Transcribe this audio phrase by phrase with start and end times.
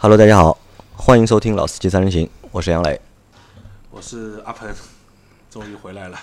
[0.00, 0.56] Hello，大家好，
[0.94, 3.00] 欢迎收听《老司机三人行》，我是杨磊。
[3.90, 4.68] 我是阿鹏，
[5.50, 6.16] 终于回来了。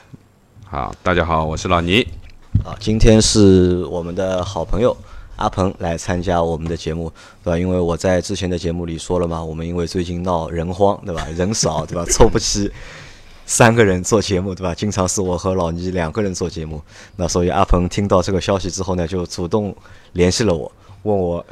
[0.63, 2.08] 好，大家好，我是老倪。
[2.64, 4.96] 啊，今天是我们的好朋友
[5.35, 7.11] 阿鹏来参加我们的节目，
[7.43, 7.59] 对吧？
[7.59, 11.28] 因为我在之前的节目里说了嘛，我们因为最近闹人荒，对吧？
[11.36, 12.05] 人少，对吧？
[12.10, 12.71] 凑不齐
[13.46, 14.73] 三个人做节目，对吧？
[14.73, 16.82] 经常是我和老倪两个人做节目。
[17.18, 19.76] 那所以阿鹏听到这个消息之后呢，就主动
[20.14, 20.71] 联系了我，
[21.04, 21.46] 问我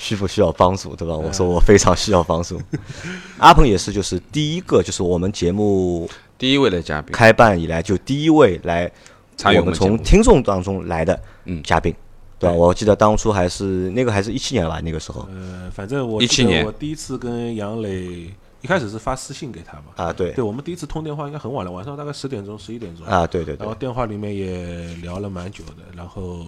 [0.00, 1.14] 需不需要帮助，对吧？
[1.14, 2.58] 我说我非常需要帮助。
[3.36, 8.92] 阿鹏也是就是第一个，就是我们节目第一位的嘉宾，开办以来就第一位来我们
[9.36, 11.94] 参与我们从听众当中来的嗯嘉宾，
[12.38, 12.56] 对吧？
[12.56, 19.84] 我记得当初还是那个还是一七年吧，那个时候呃，反正我一七年我第一次跟杨磊一开始是发私信给他嘛。
[19.96, 23.06] 啊，对对，我们第一次通电话应该很晚了，晚上大概十点钟、十一点钟。
[23.06, 26.46] 啊，对对对然后，电话里面也聊了蛮久的，然后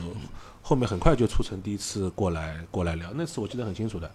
[0.63, 3.11] 后面很快就促成第一次过来过来聊。
[3.15, 4.11] 那次我记得很清楚的，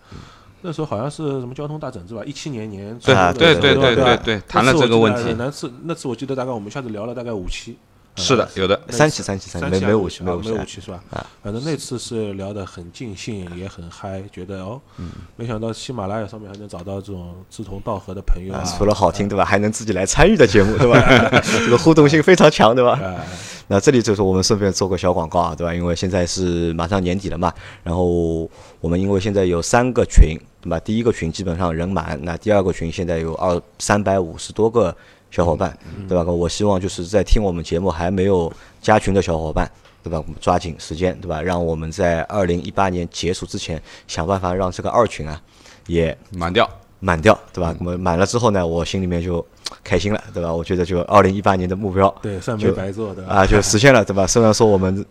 [0.61, 7.77] 那时候好像是什么交通大整治吧，一七年年初对对对对对对，谈了这个问题，那次那次我记得大概我们一下子聊了大概五期。
[8.17, 8.79] 是的，有的。
[8.89, 11.01] 三期三期三期，没没武器没武器啊没，武器是吧？
[11.11, 20.99] 啊反正那次是聊得很尽兴，也很嗨，觉得哦，嗯没想到喜马拉雅上面还能找到这种志同道合的朋友啊，除了好听对吧，还能自己来参与的节目对吧？
[21.63, 22.99] 这个互动性非常强对吧？
[23.01, 23.25] 哎，
[23.67, 25.73] 那这里就是我们顺便做个小广告啊，对吧？
[25.73, 28.49] 因为现在是马上年底了嘛，然后
[28.81, 30.79] 我们因为现在有三个群，对吧？
[30.79, 34.95] 第一个群基本上人满，那第二个群现在有二三百五十多个
[35.31, 36.23] 小伙伴，对吧？
[36.23, 39.69] 我希望就是在听我们节目还没有加群的小伙伴。
[40.03, 40.23] 对吧？
[40.25, 41.41] 我们抓紧时间，对吧？
[41.41, 45.41] 让我们在二零一八年结束之前，想办法让这个二群啊，
[45.87, 46.69] 也满掉，
[47.01, 47.75] 满掉，对吧？
[47.79, 49.45] 我们满了之后呢，我心里面就
[49.83, 50.53] 开心了，对吧？
[50.53, 54.25] 我觉得就二零一八年的目标对，算没就白做的啊，就实现了，对吧？
[54.25, 55.05] 虽然说我们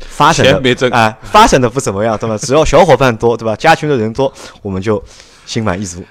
[0.00, 2.36] 发展钱没挣的啊，发展的不怎么样，对吧？
[2.36, 3.54] 只要小伙伴多，对吧？
[3.54, 4.32] 加群的人多，
[4.62, 5.00] 我们就
[5.46, 6.02] 心满意足。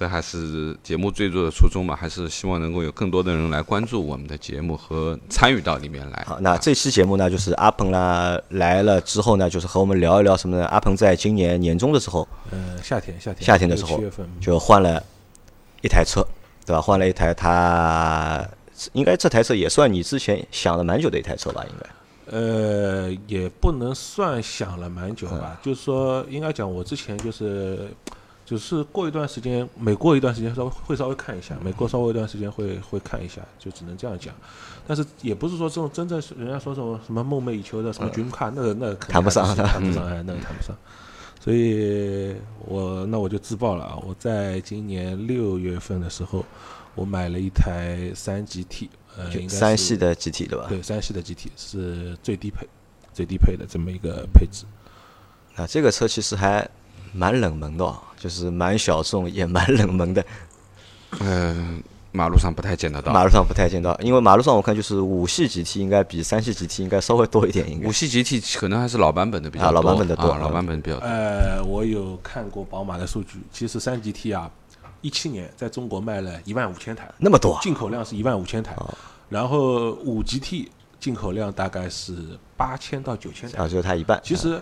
[0.00, 6.24] 这还是节目最初的初衷嘛，还是希望能够有更多的人来关注我们的节目和参与到里面来。
[6.26, 10.64] 好，那这期节目呢，就是阿鹏啦来了之后呢，就是和我们聊一聊什么呢？
[10.68, 15.04] 阿鹏在今年年中的时候，嗯，夏天夏天夏天的时候七月份，就换了
[15.82, 16.26] 一台车，
[16.64, 16.80] 对吧？
[16.80, 18.42] 换了一台他
[18.94, 21.62] 应该这台车也算你之前想了蛮久的一台车吧？
[21.68, 22.38] 应该。
[22.38, 27.86] 呃，也不能算想了蛮久吧，嗯就是说应该讲我之前就是。
[28.50, 34.34] 就是过一段时间，每过一段时间稍微会稍微看一下，每过稍微一段时间会会看一下，就只能这样讲。
[34.88, 40.76] 但是也不是说这种真正是人家说什么什么梦寐以求的什么 dream car，那个那个 谈不上谈不上，哎，那个谈不上。
[41.38, 42.34] 所以
[42.66, 43.96] 我那我就自爆了啊！
[44.04, 46.44] 我在今年六月份的时候，
[46.96, 50.66] 我买了一台三 GT，呃，应该三系的 GT 对吧？
[50.68, 52.68] 对，三系的 GT 是最低配、
[53.14, 54.64] 最低配的这么一个配置。
[55.54, 56.68] 啊，这个车其实还
[57.14, 60.22] 蛮冷门的、哦，就是蛮小众也蛮冷门的，
[61.20, 61.82] 嗯，
[62.12, 63.10] 马路上不太见得到。
[63.14, 63.98] 马路上不太见到。
[64.00, 67.92] 因为马路上我看就是五系 GT 应该比三系 GT 应该稍微多一点，应该五。
[67.92, 71.06] 系 GT 可能还是老版本的比较啊多，老版本的多啊老版本比较多。
[71.06, 74.50] 呃，我有看过宝马的数据，其实三 GT 啊，
[75.00, 78.76] 一七年在中国卖了一万五千台，那么多啊进口量是一万五千台，
[79.30, 82.14] 然后五 GT 进口量大概是
[82.56, 83.66] 八千到九千台啊，。
[83.66, 84.20] 就是它一半。
[84.22, 84.60] 其实，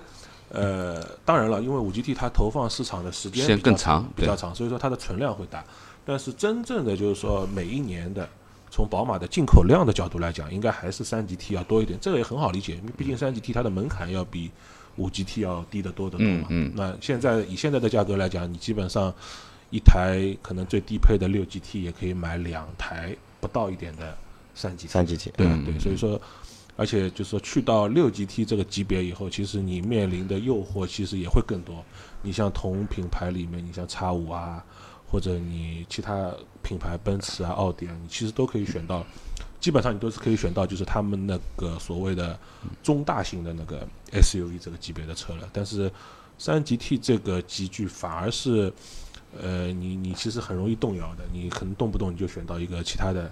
[0.50, 5.64] 呃，当然了，因为五 GT 它投放市场的时间时间更长比较长，所以说它的存量会大。
[6.04, 8.28] 但是真正的就是说每一年的。
[8.70, 14.50] 从宝马的进口量的角度来讲，应该还是三 GT 要多一点，这个也很好理解，因为毕竟三 GT 它的门槛要比
[14.96, 16.46] 五 GT 要低得多得多嘛。
[16.50, 19.12] 嗯嗯那现在以现在的价格来讲，你基本上
[19.70, 24.14] 一台可能最低配的六 GT 也可以买两台不到一点的
[24.54, 24.86] 三 GT。
[24.86, 26.20] 三 GT，嗯对对，所以说，
[26.78, 31.84] 而且就是说去到六 GT 这个级别以后，其实你面临的诱惑其实也会更多。
[32.22, 34.64] 你像同品牌里面，你像叉五啊，
[35.10, 39.04] 或者你其他品牌奔驰啊、奥迪啊，你其实都可以选到，
[39.58, 42.38] 基本上你都是可以选到，就是他们那个所谓的
[42.80, 45.48] 中大型的那个 SUV 这个级别的车了。
[45.52, 45.90] 但是
[46.38, 48.72] 三 GT 这个级距反而是，
[49.36, 53.28] 呃，你你其实很容易动摇的，你可能动不动你就选到一个其他的。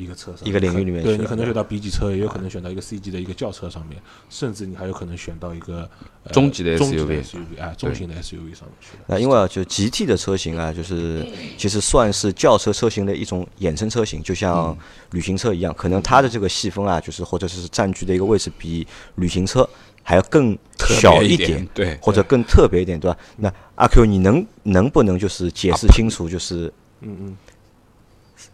[0.00, 4.00] 一个车上一个领域里面对你可能选到 B 级车，也有可能选到一个 C 级的一个轿车上面，
[4.30, 5.88] 甚至你还有可能选到一个、
[6.24, 9.04] 呃、中级的 SUV 啊，中型的 SUV 上面去的。
[9.06, 11.26] 那因为啊就 GT 的车型啊，就是
[11.58, 14.76] 其实算是轿车车型的一种衍生车型，就像
[15.10, 18.86] 旅行车一样，可能它的这个细分啊，就是或者是占据的一个位置比
[19.16, 19.68] 旅行车
[20.02, 21.98] 还要更小一点，点对。
[22.00, 23.16] 或者更特别一点，对吧？
[23.36, 27.36] 那阿 Q，你能能不能就是解释清楚，就是嗯嗯，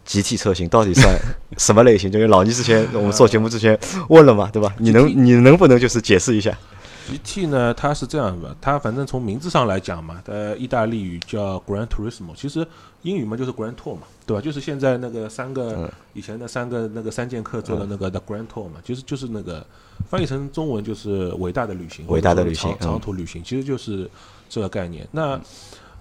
[0.05, 1.17] GT 车型到底算
[1.57, 2.11] 什么类型？
[2.11, 3.77] 就因为老倪之前我们做节目之前
[4.09, 4.73] 问了嘛，对吧？
[4.79, 6.57] 你能你能不能就是解释一下
[7.09, 12.65] ？GT 呢，它是这样的，它反正从名字上来讲嘛，呃，意大利语叫 Gran Turismo，其实
[13.03, 14.41] 英语嘛就是 Grand Tour 嘛，对吧？
[14.41, 19.65] 就是现在那个三个以前的三个那个三剑客做的那个 The Grand Tour 嘛，其实就是那个
[20.09, 24.09] 翻译成中文就是伟大的旅行，伟大的旅行长长途旅行，其实就是
[24.49, 25.07] 这个概念。
[25.11, 25.39] 那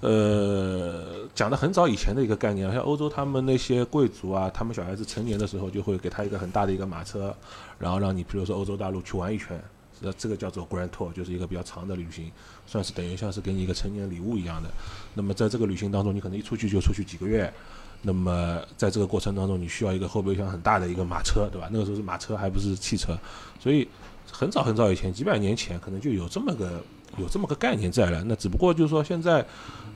[0.00, 7.34] 呃，讲的很早以前的一个概念，像欧洲他们那些贵族啊，他们小孩子成年的时候就会给他一个很大的一个马车，
[7.78, 9.60] 然后让你比如说欧洲大陆去玩一圈。
[9.98, 12.30] 那这个叫做 Grand Tour，就是一个比较长的旅行，
[12.66, 14.68] 算是等于像是给你一个成年礼物一样的。
[15.14, 17.50] 那么在这个旅行当中，你可能一出去就出去几个月。
[18.02, 21.66] 那么在这个过程当中，你需要一个后备箱很大的一个马车，对吧？
[21.72, 23.16] 那个时候是马车，还不是汽车，
[23.58, 23.88] 所以
[24.30, 26.84] 很早很早以前，几百年前可能就有这么个
[27.16, 28.22] 有这么个概念在了。
[28.26, 29.44] 那只不过就是说现在，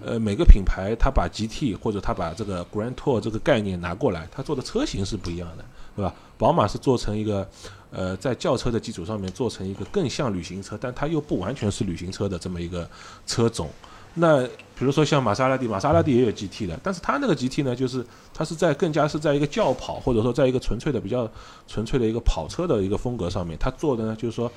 [0.04, 5.64] 呃，每个品牌它把 GT 或者它把这个 Grand Tour 这个概念拿过来，它做的车型是不一样的，
[5.96, 6.14] 对吧？
[6.38, 7.48] 宝马是做成一个。
[7.92, 12.88] 呃，在轿车的基础上面做成一个更像旅行车，但它又不完全是旅行车的这么一个
[13.26, 13.68] 车种。
[14.14, 21.28] 那比如说像玛莎拉蒂，玛莎拉蒂也有 GT 的，但是它那个 GT 呢，就是它是在更加是在一个轿跑，或者说在一个纯粹的比较
[21.66, 24.48] 纯粹的一个跑车的一个风格上面，它做的呢，就是说。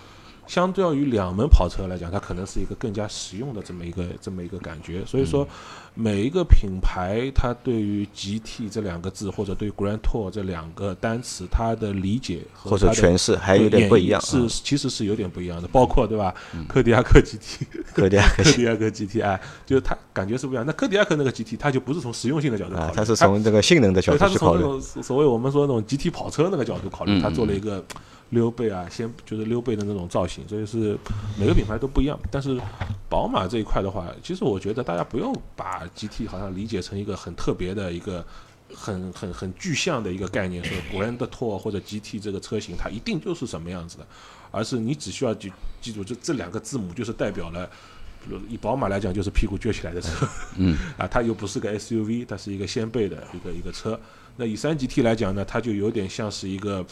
[0.45, 5.03] 相对于两门跑车来讲，它可能是一个更加实用的这么一个这么一个感觉。
[5.05, 5.47] 所以说，
[5.95, 15.67] 每一个品牌它对于 GT 这两个字，或者对 Grand Tour 这两个单词，它的理解或者诠释还有点不一样，是其实是有点不一样的。
[15.69, 16.33] 包括对吧？
[16.67, 20.65] 柯迪亚克 GT，柯迪亚克，迪亚克 GT 啊，就是它感觉是不一样。
[20.65, 24.61] 那柯迪亚克那个 GT，它就不是从实用性的角度考虑，它是从这个性能的角度去考虑。
[24.61, 27.83] 它是从所谓我们说那种 GT 跑车那个角度考虑，它做了一个。
[28.33, 30.97] 溜背啊，先就是溜背的那种造型，所以是
[31.39, 32.19] 每个品牌都不一样。
[32.31, 32.59] 但是
[33.07, 38.25] 宝马这一块的话，其实我觉得大家不用把 GT 好像理解成一个很特别的一个
[38.73, 44.07] 很很很具象的一个概念，说 Grand Tour 或者 GT 这个车型它一定就是什么样子的，
[44.51, 47.69] 而是你只需要记记住这这两个字母就是代表了，
[48.25, 50.27] 比如以宝马来讲就是屁股撅起来的车，
[50.57, 53.99] 嗯， 啊，它又不是个 SUV，它是一个掀背的一个一个车。
[54.37, 56.83] 那以三 GT 来讲呢，它就有点像是一个。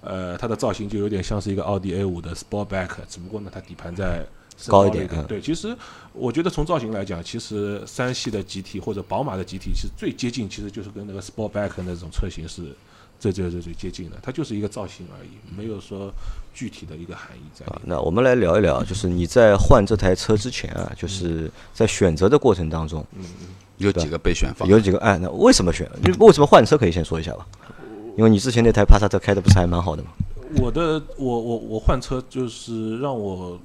[0.00, 4.24] 呃，它的造型就有点像是一个奥迪 A 五的 Sportback，只不过呢，它底盘在
[4.66, 5.08] 高一点。
[5.26, 5.76] 对，其实
[6.12, 12.74] 我觉得从造型来讲，其实三系的 GT 或者宝马的 GT 是最接近，其实就是跟那个 Sportback 那种车型是
[13.18, 14.16] 最最最最接近的。
[14.22, 16.12] 它就是一个造型而已，没有说
[16.54, 17.66] 具体的一个含义在。
[17.84, 23.46] 那我们来聊一聊，就是你在换这台车之前啊，就是在选择的过程当中，嗯嗯，
[23.78, 25.90] 有几个备选方，有几个哎，那为什么选？
[26.20, 26.78] 为什么换车？
[26.78, 27.46] 可以先说一下吧。
[28.18, 30.10] 因为你之前那台帕萨特开的不是还蛮好的吗？
[30.60, 33.56] 我的我我我换车就是让我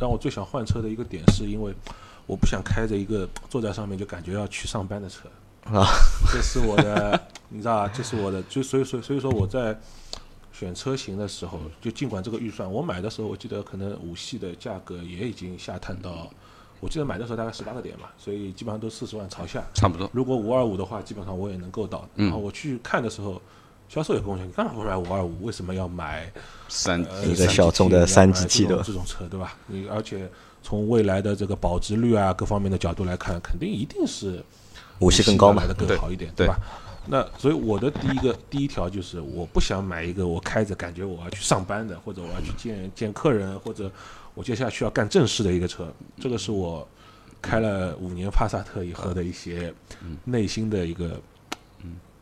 [0.00, 1.74] 让我最想换车的一个点，是因为
[2.26, 5.28] 我不想开着一个坐在上面就感觉要去上班的车
[5.64, 5.84] 啊。
[6.32, 7.20] 这是我的，
[7.50, 7.92] 你知道吧？
[7.94, 9.78] 这是我的，就所以所以所以说我在
[10.50, 16.26] 选车型的时候，就尽管这个预算，我买的时候我记得可能五系的价格也已经下探到，
[16.80, 20.08] 我记得买的时候大概十八个点嘛，所以基本上都四十万朝下，差不多。
[20.14, 22.08] 如果五二五的话，基本上我也能够到。
[22.14, 23.38] 然后我去看的时候。
[23.90, 25.44] 销售也跟我讲，你干嘛不买五二五？
[25.44, 26.30] 为什么要买
[26.68, 29.56] 三一个小众的三 GT 的这种车，对吧？
[29.66, 30.30] 你而且
[30.62, 34.40] 从未来的这个保值率啊各方面的角度来看，肯定一定是
[35.00, 36.56] 五系更高买，的更好一点，对吧？
[37.08, 43.90] 那所以我的第一个第一条就是，我不想买一个我开着感觉我要去上班的，或者我要去见见客人，或者
[44.34, 45.92] 我接下来需要干正事的一个车。
[46.20, 46.86] 这个是我
[47.42, 49.74] 开了五年帕萨特以后的一些
[50.24, 51.20] 内心的一个，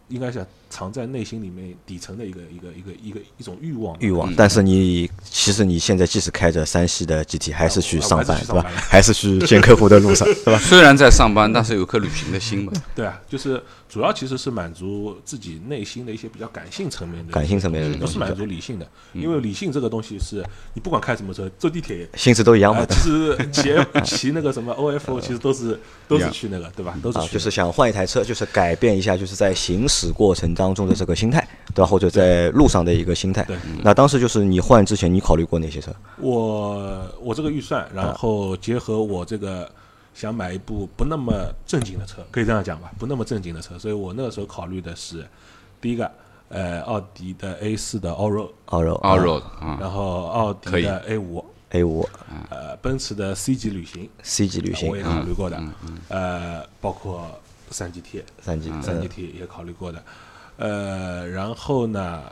[0.09, 0.47] 应该是。
[0.71, 8.65] 藏在内心里面底层的一个一个一个一个一种欲望欲望，但是你其实你现在即使开着山西的 GT，还是去上班，是吧？
[8.77, 10.59] 还是去见客户的路上，是吧？
[10.59, 12.73] 虽然在上班，但是有颗旅行的心嘛。
[12.95, 18.87] 对啊，就是主要其实是满足自己内心的一些比较感性层面的，感性层面的，不是满足理性的。
[19.15, 20.45] 因为理性这个东西是
[20.75, 22.85] 你不管开什么车，坐地铁性质都一样嘛。
[22.85, 26.95] 其实骑骑那个什么 OFO，其实都是都是去那个，对吧？
[27.03, 30.55] 都是就是想换一台车，就是改变一下，就是在行驶过程。
[30.59, 31.41] 当中的这个心态，
[31.75, 31.83] 对。
[31.83, 31.87] 吧？
[31.88, 33.45] 或者在路上的一个心态。
[33.45, 35.95] 对，那当时就是你换之前，你考虑过哪些车？
[36.19, 39.71] 我我这个预算，然后结合我这个
[40.12, 41.33] 想买一部不那么
[41.65, 42.91] 正经的车，可以这样讲吧？
[42.99, 45.25] 不那么正经的车，所以我那个时候考虑的是
[45.81, 46.11] 第一个，
[46.49, 49.43] 呃，奥迪的 A 四的 Allroad，Allroad，
[49.81, 52.09] 然后奥迪的 A 五，A 五，
[52.50, 55.62] 呃，奔驰的 C 级旅行，C 级旅行我也考虑过的，
[56.09, 57.25] 呃，包括
[57.71, 60.03] 三 GT，三 G，三 GT 也考虑过的。
[60.59, 62.23] 呃，然后呢，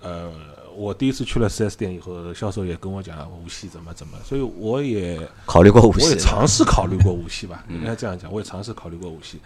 [0.00, 0.30] 呃，
[0.76, 9.40] 我第一次去了 4S 店以后，销售也跟我讲五系怎么怎么，所以我也考虑过五系，我也尝试考虑过五系吧，应该这样讲，我也尝试考虑过五系。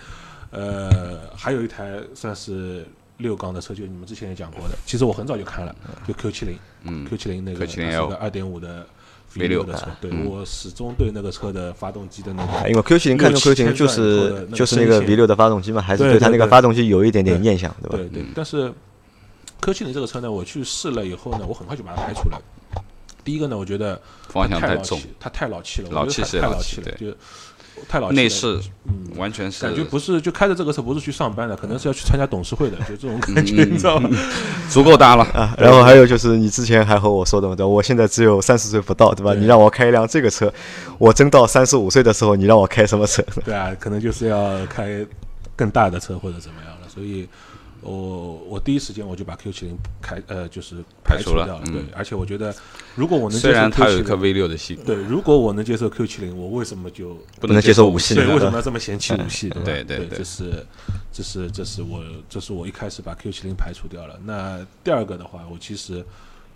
[0.51, 2.87] 呃，还有一台算是
[3.17, 5.75] 六缸的车，就你们之前也讲过的，其实我很早就看了，
[6.07, 8.87] 就 Q 七零，嗯，Q 七零那个是个二点五的
[9.37, 17.97] V 六的车，对嗯我始终对那个车的发动机的那个啊因为 Q 七零看中 Q 七零就是就是那个 V 六的发动机嘛，还是对对它那个对对发动机有一点点念想，对吧？
[17.97, 18.73] 对对，但是
[19.61, 22.41] Q 七零这个车呢，我去试了以后呢，我很快就把它排除了。
[23.25, 27.17] 第一个呢，我觉得方向太重它太老气了，老气我觉得太太是老气了，就
[27.89, 28.23] 太老气了。
[28.23, 34.11] 内饰嗯，完全是感觉不是就开着这个车不是去上班的，可能是要去参加董事会的，就这种感嗯觉，你知道吗？
[34.69, 35.25] 足够大了。
[35.25, 37.67] 啊，然后还有就是你之前还和我说的嘛，对吧？
[37.67, 39.33] 我现在只有三十岁不到，对吧？
[39.33, 40.53] 对你让我开一辆这个车，
[40.99, 43.25] 我真到三十五岁的时候，你让我开什么车？
[43.45, 45.05] 对啊，可能就是要开
[45.57, 47.29] 更大的车或者怎么样了，所以
[47.85, 52.55] 我我第一时间我就把 Q 七零开呃就是排除掉了，嗯对，而且我觉得
[52.95, 59.49] 如果我能接虽受然它有一颗 V 六的系统，对，如果我能接受 Q 七零我为什么就不能接受五系对，为什么要这么嫌弃五系？
[59.51, 59.65] 对吧？
[59.67, 60.67] 对对对对这是
[61.13, 64.19] 这是这是我这是我一开始把 Q 七零排除掉了。
[64.25, 66.05] 那第二个的话，我其实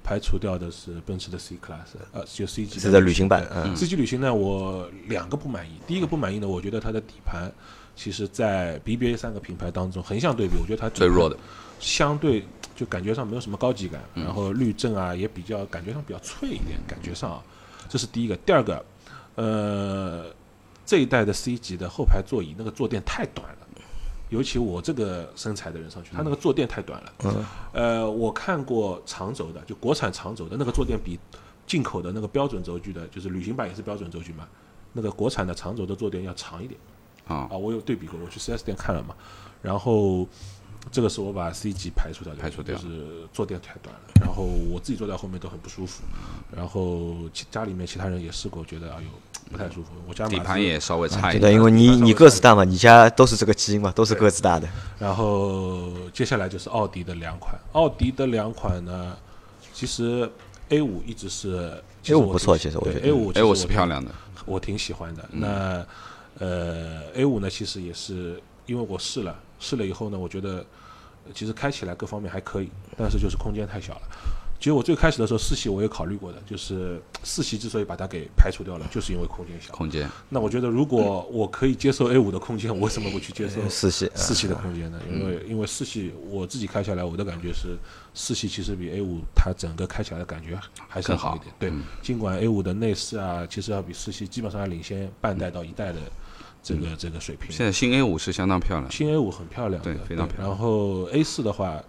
[0.03, 5.73] 排除掉的是奔驰的 C Class，呃，就 C 级是在旅行版对嗯 C 级旅行呢，我两个不满意。
[5.87, 7.53] 第一个不满意呢，我觉得它的底盘
[8.01, 11.37] 其实，在 BBA 三个品牌当中横向对比，我觉得它最弱的，
[11.81, 12.45] 相对
[12.77, 17.43] 就感觉上没有什么高级感，嗯然后滤震啊也比较感觉上比较脆一点，感觉上啊，
[17.89, 18.37] 这是第一个。
[18.37, 18.85] 第二个，
[19.35, 20.27] 呃，
[20.87, 23.67] 这一代的 C 级的后排座椅那个坐垫太短了，
[24.29, 27.13] 尤其我这个身材的人上去，它那个坐垫太短了。
[27.25, 31.19] 嗯，呃，我看过长轴的，就国产长轴的那个坐垫比
[31.67, 34.47] 进口的那个标准轴距的，就是旅行版也是标准轴距嘛，
[34.93, 36.79] 那个国产的长轴的坐垫要长一点。
[37.29, 39.15] 啊啊，我有对比过，我去四 S 店看了嘛，
[39.63, 40.27] 然后
[40.91, 46.03] 这个是我把 C 级排除掉的，排除掉就是坐垫太短了，然后我自己坐在后面都很不舒服，
[46.57, 49.09] 然后其家里面其他人也试过，觉得哎呦
[49.51, 51.55] 不太舒服，我家底盘也稍微差一对的，点。
[51.55, 54.69] 因为你你个子大嘛，你家都是这个基因嘛，都是个子大的。
[54.99, 59.17] 然后接下来就是奥迪的两款，奥迪的两款呢，
[59.73, 60.31] 其实
[60.71, 64.11] A 五一直是 A5 我不错其实我觉得 A 五 A 五是漂亮的，
[64.45, 65.27] 我挺喜欢的。
[65.33, 65.85] 那
[66.39, 70.65] 呃，A 五呢，其实也是因为我试了，试了以后呢，我觉得
[71.35, 74.03] 其实开起来各方面还可以，但是就是空间太小了。
[74.59, 79.73] 其实我最开始的时候四系我也考虑过的，就是四系之所以把它给排除掉了，就是因为空间小。
[79.73, 85.01] 空间那我觉得如果我可以接受 A 五的空间，我为什么不去接受四系四系的空间呢？
[85.09, 87.79] 因为因为四系我自己开下来，我的感觉是
[88.15, 91.55] 四系其实比 A 五它整个开起来的感觉还是好一点。
[91.59, 91.73] 对，
[92.03, 96.01] 尽管 A 五的内饰啊，其实要比四系基本上要领先半代到一代的
[96.65, 97.53] 这个这个水平。
[97.53, 101.81] 现在新 A 五是相当漂亮，新 A 五很漂亮，对非常漂亮然后 A 四的话，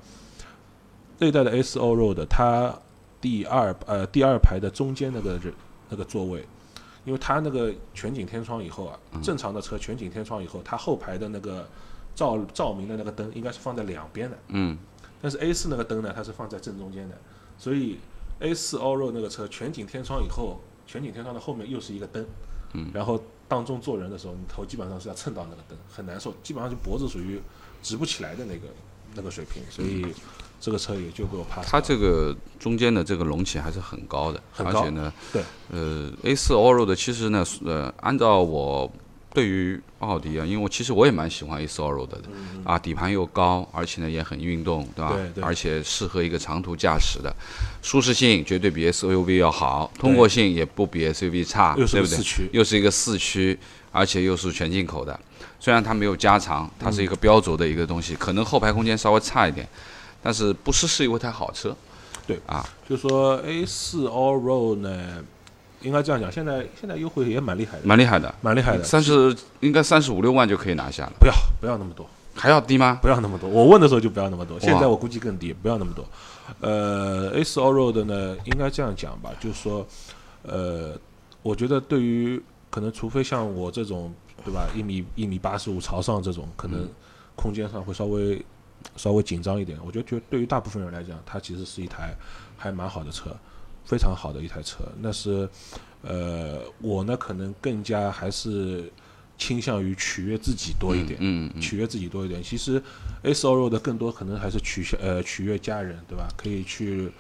[1.20, 2.74] 这一代的 A 四 Allroad 它
[3.20, 5.54] 第二呃第二排的中间那个人
[5.90, 6.46] 那个座位，
[7.04, 9.22] 因为它那个全景天窗以后啊，嗯。
[9.22, 11.68] 正常的车全景天窗以后，它后排的那个
[12.16, 14.78] 照照明的那个灯应该是放在两边的，嗯，
[15.22, 17.18] 但是 A 四那个灯呢，它是放在正中间的，
[17.58, 17.98] 所以
[18.40, 22.26] A 四 Allroad 那个车全景天窗以后，全景天窗的后面又是一个灯，
[22.72, 22.90] 嗯。
[22.94, 27.42] 然后当中坐人的时候，你头基本上是要蹭到那个灯，很难受，基本上就脖子属于
[27.84, 28.68] 直不起来的那个
[29.16, 30.06] 那个水平，所以
[30.60, 34.82] 这个车也就给我 pass 它这个中间的这个隆起还是很高的，很高。
[34.82, 38.92] 而且呢，对，呃，A 四 Allroad 其实呢，呃，按照我
[39.34, 42.22] 对于奥迪啊，因为我其实我也蛮喜欢 A 四 Allroad 的，
[42.64, 45.14] 啊，底盘又高，而且呢也很运动，对吧？
[45.14, 45.44] 对对。
[45.44, 47.34] 而且适合一个长途驾驶的，
[47.82, 52.18] 舒适性绝对比 SUV 要好，通过性也不比 SUV 差，又是对不对？
[52.18, 52.50] 个四驱？
[52.52, 53.58] 又是一个四驱，
[53.92, 55.18] 而且又是全进口的。
[55.62, 59.68] 虽然它没有加长，它是一个标轴的一个东西，可能后排空间稍微差一点，
[60.22, 61.76] 但是不失是一台好车。
[62.28, 65.24] 对啊，就说 A 四 Allroad 呢，
[65.82, 72.06] 应该这样讲，现在现在优惠也蛮厉害的，蛮厉害的，蛮厉害的，三十应该三十五六万就可以拿下了，不要不要那么多。
[72.36, 73.00] 还要低吗？
[73.02, 73.50] 不要那么多。
[73.50, 76.06] 我问的时候就不要那么多，现在我估计更低，不要那么多。
[76.62, 79.86] 呃，A 四 Allroad 呢，应该这样讲吧，就是说，
[80.44, 80.98] 呃，
[81.42, 84.14] 我觉得对于可能除非像我这种，
[84.46, 86.88] 对吧，一米一米八十五朝上这种，可能
[87.36, 88.42] 空间上会稍微
[88.96, 89.78] 稍微紧张一点。
[89.86, 92.16] 我觉得，就对于大部分人来讲，它其实是一台
[92.58, 93.36] 还蛮好的车，
[93.86, 94.80] 非常好的一台车。
[95.02, 95.48] 那是，
[96.02, 98.92] 呃，我呢可能更加还是
[99.38, 101.18] 倾向于取悦自己多一点。
[101.22, 102.42] 嗯嗯，取悦自己多一点。
[102.44, 102.82] 其实
[103.24, 106.28] Allroad 的更多可能还是取呃取悦家人，对吧？
[106.38, 107.12] 可以去，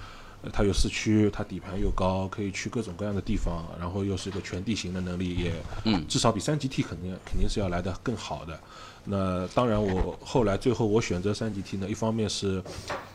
[0.41, 5.53] 呃它有四驱，它底盘又高，可以去各种各样的地方，然后又是一个全地形的能力，也
[5.85, 8.59] 嗯至少比三 GT 肯定肯定是要来的更好的。
[9.09, 12.63] 那当然，我后来最后我选择三级 T 呢，一方面是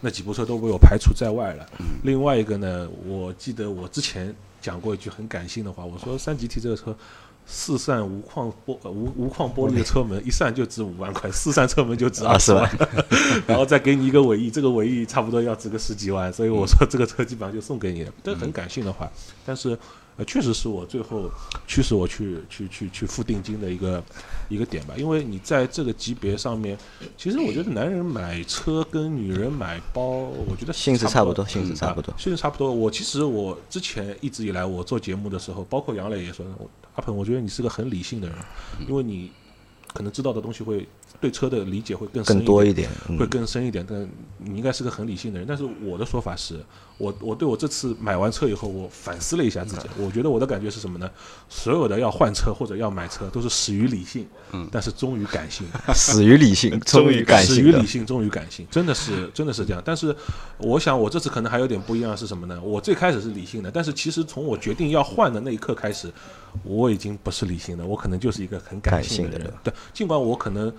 [0.00, 1.66] 那几部车都被我排除在外了，
[2.02, 6.96] 另外一个呢，我记得我之前讲过一句很感性的话，我说三级 T 这个车。
[7.46, 19.06] 四扇无框玻呃无无框玻璃的车门，一扇就值五万块，四扇车门就值啊二十万，是 然后再给你一个尾翼，这个尾翼差不多要值个十几万，所以我说这个车基本上就送给你了，这很感性的话。
[19.44, 19.78] 但是
[20.16, 21.28] 呃，确实是我最后
[21.66, 24.02] 驱使我去去去去付定金的一个
[24.49, 24.94] 一个点吧。
[24.97, 26.78] 因为你在这个级别上面，
[27.16, 32.73] 其实我觉得男人买车跟女人买包，我觉得性质差不多性质差不多啊性质差不多。
[32.73, 36.47] 我其实我之前一直以来我做节目的时候，包括杨磊也说，
[36.94, 38.37] 阿鹏，我觉得你是个很理性的人，
[38.88, 39.33] 因为你
[39.92, 40.87] 可能知道的东西会
[41.25, 45.49] 对车的理解会更深更多一一点，嗯会更深一点，但你应该是个很理性的人。
[45.49, 46.62] 但是我的说法是，
[46.99, 51.11] 我我对我这次买完车以后，我反思了一下自己，我觉得我的感觉是什么呢？
[51.49, 55.66] 所有的要换车或者要买车，都是始于理性，嗯但是终于感性，
[55.97, 57.87] 始于理性， 终于感性的始于理。
[57.87, 59.83] 性，终于感性，真的是真的是这样。
[59.83, 60.14] 但是
[60.59, 62.61] 我想，我这次可能还有点不一样是什么呢？
[62.62, 66.12] 我最开始是理性的，但是其实从我决定要换的那一刻开始，
[66.64, 69.54] 我已经不是理性的，我可能就是一个很感性的人感性的人。
[69.62, 70.73] 对，尽管我可能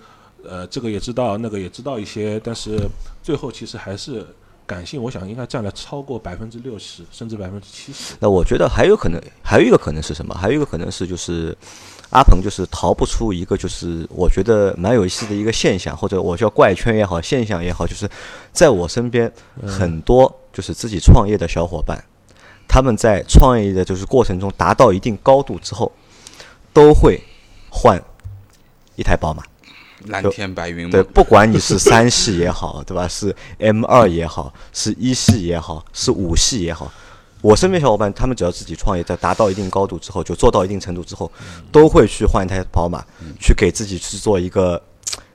[0.48, 2.78] 呃这个也知道，那个也知道一些，但是
[3.22, 4.26] 最后其实还是
[4.66, 8.14] 感性，我想应该占了超过百分之六十，甚至百分之七十。
[8.20, 10.34] 那我觉得还有可能，还有一个可能是什么？
[10.34, 11.56] 还有一个可能是就是
[12.10, 18.08] 阿鹏就是逃不出一个就是我觉得蛮有意思的一个现象，或者我叫怪圈也好，现象也好，就是
[18.52, 19.32] 在我身边
[19.66, 22.02] 很多就是自己创业的小伙伴，
[22.66, 25.92] 他们在创业的就是过程中达到一定高度之后，
[26.72, 27.20] 都会
[27.70, 28.02] 换
[28.96, 29.42] 一台宝马。
[30.08, 33.06] 蓝天白云对，不管你是三系也好， 对吧？
[33.08, 36.90] 是 M 二也好，是一系也好，是五系也好，
[37.42, 41.30] 我身边小伙伴，他们只要自己创业，在达到一定高度之后，就做到一定程度之后，
[41.70, 43.04] 都会去换一台宝马，
[43.40, 44.80] 去给自己去做一个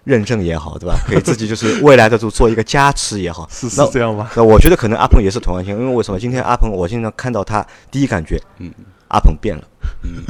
[0.03, 0.95] 认证也好，对吧？
[1.07, 3.47] 给自己就是未来的就做一个加持也好。
[3.51, 4.29] 是那是这样吗？
[4.35, 6.19] 那我觉得可能阿鹏也是同样性，因为为什么？
[6.19, 8.71] 今天阿鹏，我经常看到他第一感觉，嗯，
[9.09, 9.63] 阿鹏变了，
[10.03, 10.23] 嗯，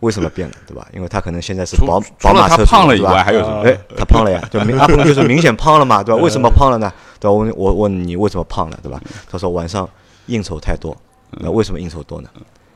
[0.00, 0.86] 为什么变了，对吧？
[0.92, 3.62] 因为他可能现在是除宝宝马车主对吧胖了以外，还有什么？
[3.62, 6.20] 哎，他胖了呀，就明 阿鹏就是明显胖了嘛，对吧？
[6.22, 6.92] 为什么胖了呢？
[7.18, 7.32] 对吧？
[7.32, 9.00] 我我问你为什么胖了，对吧？
[9.30, 9.88] 他说晚上
[10.26, 10.96] 应酬太多，
[11.32, 12.28] 那为什么应酬多呢？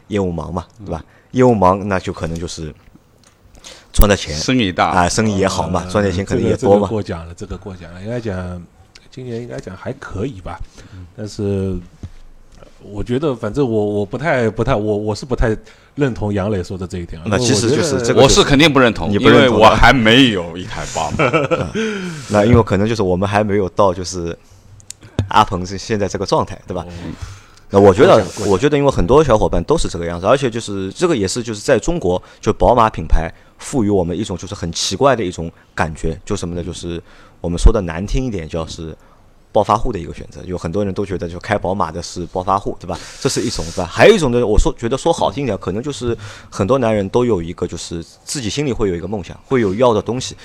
[0.09, 1.03] 业务忙嘛，对吧？
[1.33, 2.73] 业务忙那就可能就是
[3.93, 6.89] 赚的钱生意大，啊，生意也好嘛，呃赚的钱可能也多嘛这个。
[6.89, 8.63] 过奖了，这个过奖了，应该讲
[9.11, 10.59] 今年应该讲还可以吧，
[11.17, 11.43] 但是
[12.61, 15.57] 呃我觉得反正我我不太不太我我是不太
[15.95, 17.27] 认同杨磊说的这一点啊。
[17.29, 21.25] 那其实就是这个我是肯定不认同，你不因为认同的我还没有一台宝马。
[22.31, 24.37] 那因为可能就是我们还没有到就是
[25.29, 26.85] 阿鹏是现在这个状态，对吧？
[27.71, 33.29] 那我觉得我觉得，因为很多小伙伴都是这个样子，而且就是这个也是就是在中国，就宝马品牌
[33.59, 36.63] 赋予我们一种就是很奇怪的一种感觉，就什么呢？
[36.63, 37.03] 就是
[37.41, 38.97] 我们说的难听一点，叫是
[39.55, 40.43] 暴发户的一个选择。
[40.45, 42.99] 有很多人都觉得就开宝马的是暴发户，对吧？
[43.21, 43.87] 这是一种，对吧？
[43.87, 46.17] 还有一种呢，我说觉得说好听点，可能就是
[46.51, 50.37] 很多男人都有一个就是自己心里会有一个梦想，会有要的东西，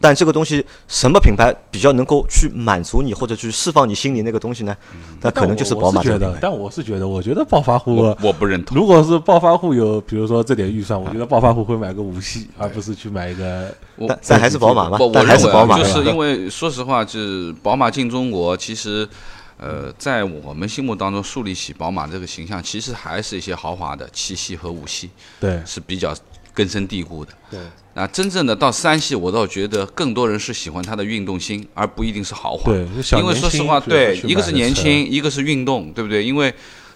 [0.00, 4.76] 但这个东西什么品牌比较能够去满足你，或者去释放你心里那个东西呢？
[5.20, 6.34] 那可能就是宝马这个品牌，。
[6.34, 8.76] 觉得但我是觉得，我觉得暴发户我，我不认同。
[8.76, 13.72] 如果是暴发户有，比如说这点预算，我觉得暴发户会买个五系，而不是去买一个。
[14.08, 19.08] 但但还是宝马嘛我，我但还是宝马，就是因为说实话，就是宝马进中国，其实，
[19.56, 25.08] 呃，在我们心目当中树立起宝马这个形象，其实还是一些豪华的七系和五系
[25.40, 26.14] 对是比较
[26.56, 27.32] 根深蒂固的。
[27.50, 27.60] 对，
[27.94, 32.72] 那真正的到三系，我倒觉得更多人是喜欢它的运动性，而不一定是豪华。
[32.72, 32.86] 对
[33.20, 36.24] 因为说实话，对，一个是年轻，一个是运动，对不对？
[36.24, 36.50] 因为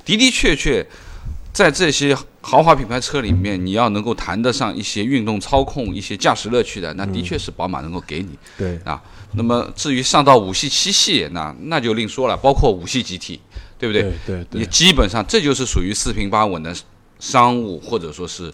[0.06, 0.84] 的的确确，
[1.52, 8.30] 在这些豪华品牌车里面，你要能够谈得上一些运动操控、一些驾驶乐趣的，那嗯的确是宝马能够给你。
[8.56, 9.00] 对啊。
[9.34, 13.38] 那么至于上到五系、七系，那那就另说了，包括五系 GT，
[13.78, 14.02] 对不对？
[14.02, 16.74] 对对对你基本上这就是属于四平八稳的
[17.20, 18.52] 商务，或者说是，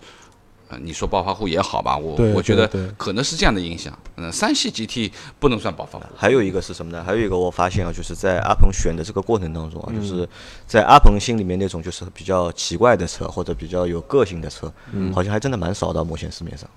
[0.68, 3.96] 呃，你说暴发户也好吧，我我觉得可能是这样的影响。
[4.16, 6.05] 嗯、三系 GT 不能算暴发户。
[6.16, 7.05] 还有一个是什么呢？
[7.05, 10.29] 还有一个我发现啊，就是在阿鹏选的这个过程当中啊，嗯就是
[10.66, 16.68] 在阿鹏心里面那种就是比较奇怪的车或者比较有个性的车，嗯好像还真的蛮少的目前市面上。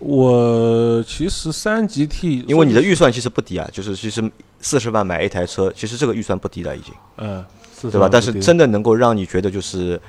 [0.00, 7.44] 我其实三 GT，因为你的预算其实不低啊，就是其实四十万买一台车，其实这个预算不低了已经，嗯，
[7.80, 8.08] 是对吧？
[8.10, 10.00] 但是真真的能够让你觉得就是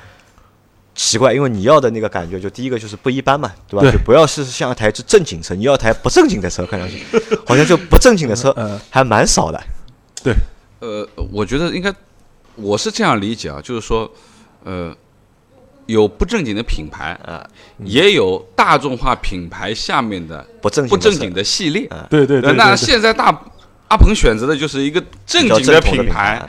[0.95, 3.81] 奇怪，因为你要的那个感觉，就第一个就是不一般嘛，对吧？
[3.81, 3.91] 对。
[3.91, 7.03] 就不要是像一台正经车，你要台不正经的车，看上去
[7.45, 9.61] 好像就不正经的车嗯还蛮少的。
[10.23, 10.33] 对。
[10.79, 11.93] 呃，我觉得应该，
[12.55, 14.11] 我是这样理解啊，就是说，
[14.65, 14.93] 呃，
[15.85, 17.41] 有不正经的品牌啊，
[17.85, 21.89] 也有大众化品牌下面的不正经的不正经的系列。
[22.09, 23.33] 对对对，呃那对现在大
[23.87, 26.41] 阿鹏选择的就是一个正经的正统的品牌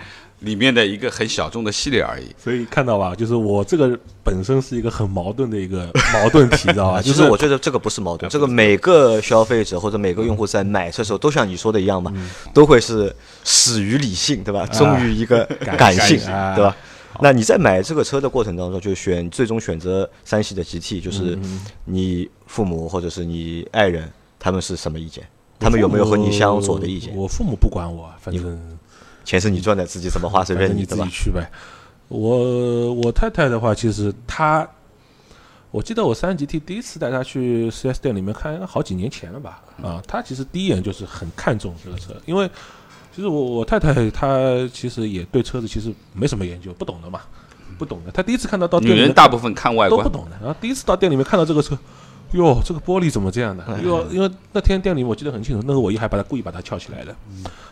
[0.44, 2.26] 里面的一个很小众的系列而已。
[2.38, 6.98] 所以看到吧，就是我这个本身是一个很矛盾的一个 矛盾体，知道吧？
[6.98, 12.12] 啊，就是其实我觉得这个不是矛盾，这个每个消费者或者每个用户在买车的时候，都像你说的一样嘛，
[12.52, 14.66] 都会是始于理性，对吧？
[14.66, 16.18] 忠于一个感 感性，
[16.54, 16.76] 对吧？
[17.20, 25.24] 那你在买这个车的过程当中，就选最终选择三系的 GT，就是嗯你父母或者是你爱人，他们是什么意见？
[25.61, 27.14] 他们有没有和你相左的意见？
[27.14, 28.59] 我父母不管我，反正
[29.24, 30.84] 钱是你赚的，自己怎么花随便你？
[30.84, 31.50] 自己去呗。
[32.08, 34.68] 我我太太的话，其实她，
[35.70, 39.62] 我记得我三 GT 第一次带她去 4S 店里面看，好几年前了吧？
[39.82, 42.48] 啊，她其实第一眼就是很看重这个车，因为
[43.16, 44.38] 其实我我太太她
[44.72, 47.22] 其实也对车子其实没什么研究，不懂的嘛，
[47.78, 48.12] 不懂的。
[48.12, 51.76] 她第一次看到到女店里面人大部分看外观，都不懂的，然后第一次到店里面看到这个车。
[52.35, 53.64] 哟，这个玻璃怎么这样的？
[53.83, 57.14] 哟，因为那天店里我记得很清楚，那个尾翼还把它故意把它翘起来的。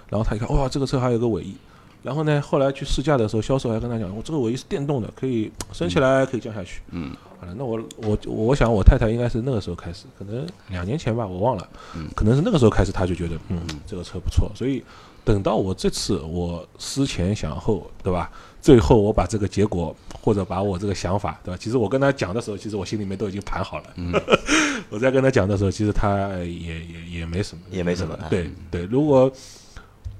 [0.09, 1.55] 然后他一看，哇，这个车还有个尾翼。
[2.03, 6.81] 然后呢，后来去试驾的时候，销售还跟他讲，我这个尾翼是电动的，可以升起来，可以降下去。
[6.90, 11.68] 嗯，好了，那我我我想我太太应该是那个时候开始，可能两年前吧，我忘了，
[12.16, 14.51] 可能是那个时候开始，她就觉得，嗯，这个车不错。
[14.53, 14.83] 所以
[15.25, 18.29] 等到我这次我思前想后，对吧？
[18.62, 21.59] 最后我把这个结果或者把我这个想法，对吧？
[21.61, 23.85] 其实我跟他讲的时候，其实我心里面都已经盘好了。
[23.96, 24.12] 嗯，
[24.88, 29.31] 我在跟他讲的时候，其实他也也也没什么，也没什么对对，如果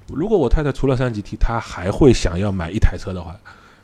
[0.07, 3.33] 如果我太太除了三级 T，她还会想要买一台车的话，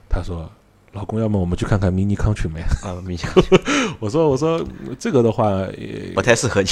[0.10, 0.52] 她说
[0.92, 2.66] ：“老公，要么我们去看看 Mini Countryman。
[2.86, 3.30] 啊，明显”
[4.02, 4.62] 我说：“我说
[5.00, 6.68] 这个的话，也不太适合你，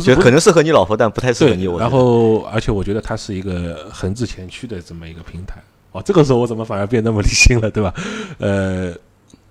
[0.00, 1.66] 觉得可能适合你老婆，但不太适合你。
[1.66, 5.60] 我，然后而且我觉得它是一个横置前驱的这么一个平台。
[5.94, 7.94] 哦，这个时候我怎么反而变那么理性了，对吧？
[8.38, 8.92] 呃，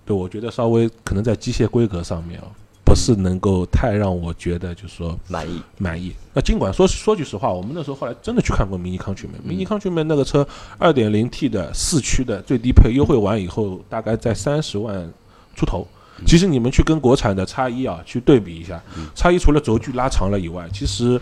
[0.06, 2.48] 对，我觉得稍微可能在机械规格上面啊，
[2.84, 5.62] 不是能够太让我觉得就是说满意。
[5.78, 6.14] 满意。
[6.34, 10.46] 那尽管说说句实话，我们那时候后来真的去看过 Mini Countryman，Mini Countryman 那个车
[10.78, 15.10] 二点零 T 的四驱的最低配优惠完以后，大概在三十万
[15.56, 15.88] 出头。
[16.26, 18.84] 其实你们去跟国产的叉一啊去对比一下，
[19.16, 21.20] 叉一除了轴距拉长了以外，其实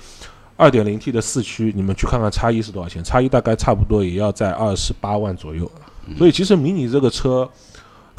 [0.61, 3.03] 二点零 T 的四驱，你们去看看叉一是多少钱？
[3.03, 5.69] 叉一大概差不多也要在二十八万左右。
[6.15, 7.49] 所以其实迷你这个车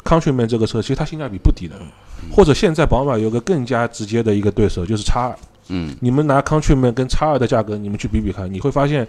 [0.03, 1.75] ，Countryman 这个车，其实它性价比不低的。
[2.29, 5.35] 或者现在宝马有个更加直接的一个对手，就是叉二。
[5.69, 9.07] 嗯，你们拿 Countryman 跟叉二的价格，你们去比比看，你会发现，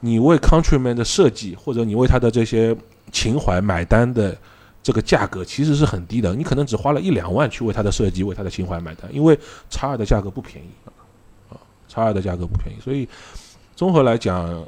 [0.00, 2.76] 你为 Countryman 的设计或者你为它的这些
[3.10, 4.36] 情怀买单的
[4.82, 9.38] 这个价格其实是很低的，你可能只花了一两万去为它的设计、为它的情怀买单，因为
[9.70, 10.92] 叉二的价格不便宜啊，
[11.90, 13.06] 叉二的价格不便宜，所以
[13.74, 14.64] 综合来讲，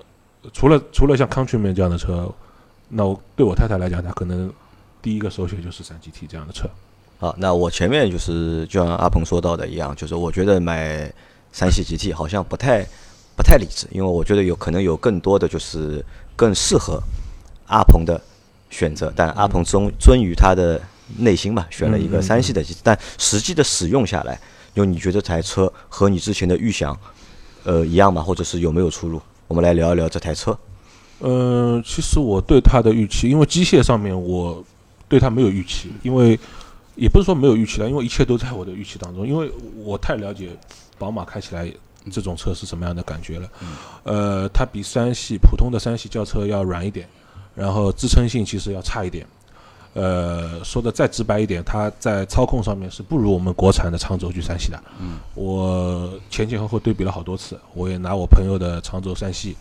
[0.53, 2.29] 除了除了像 Countryman 这样的车，
[2.89, 4.53] 那我对我太太来讲，她可能
[5.01, 6.69] 第一个首选就是三 GT 这样的车。
[7.19, 11.11] 好，那我前面就是就像阿鹏说到的一样，就是我觉得买
[11.53, 12.85] 三系 GT 好像不太
[13.37, 16.05] 不太理智，因为我觉得有可能有更多的就是
[16.35, 17.01] 更适合
[17.69, 18.21] 阿鹏的
[18.71, 20.81] 选择，但阿鹏遵遵于他的
[21.19, 24.41] 内心嘛，选了一个三系的 GT，但实际的使用下来，
[24.75, 26.99] 就你觉得这台车和你之前的预想，
[27.65, 28.23] 呃，一样吗？
[28.23, 29.21] 或者是有没有出入？
[29.49, 30.57] 我们来聊一聊这台车。
[31.21, 34.65] 嗯，其实我对它的预期，因为机械上面我
[35.09, 36.39] 对它没有预期，因为
[36.97, 39.51] 也不是说没有预期了，因为一切都在我的预期当中，因为
[39.85, 40.49] 我太了解
[40.99, 41.71] 宝马开起来
[42.11, 43.49] 这种车是什么样的感觉了。
[44.03, 47.09] 呃，它比三系普通的三系轿车要软一点，
[47.55, 49.25] 然后支撑性其实要差一点。
[49.95, 54.83] 呃，说的再直白一点，它在操控上面是不如我们国产的长轴距三系的。
[55.01, 59.57] 嗯，我前前后后对比了好多次，我也拿我朋友的长轴三系。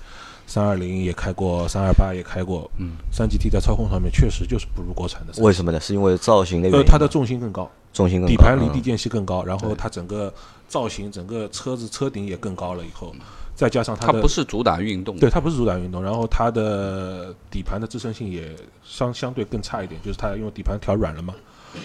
[0.47, 5.41] 三二零也开过，三二八也开过，嗯，三 GT 在操控上面确实就是不如国产的。
[5.41, 5.79] 为什么呢？
[5.79, 6.91] 是因为造型的原呃，因呃。
[6.91, 10.33] 它的重心更高，重心更高底盘离地嗯间隙更高，然后它整个
[10.67, 13.15] 造型、整个车子车顶也更高了以后，
[13.61, 21.35] 再加上它它不是主打运动，对，它不是主打运动，然后它的底盘的支撑性也相相对更差一点，就是它因为底盘调软了嘛，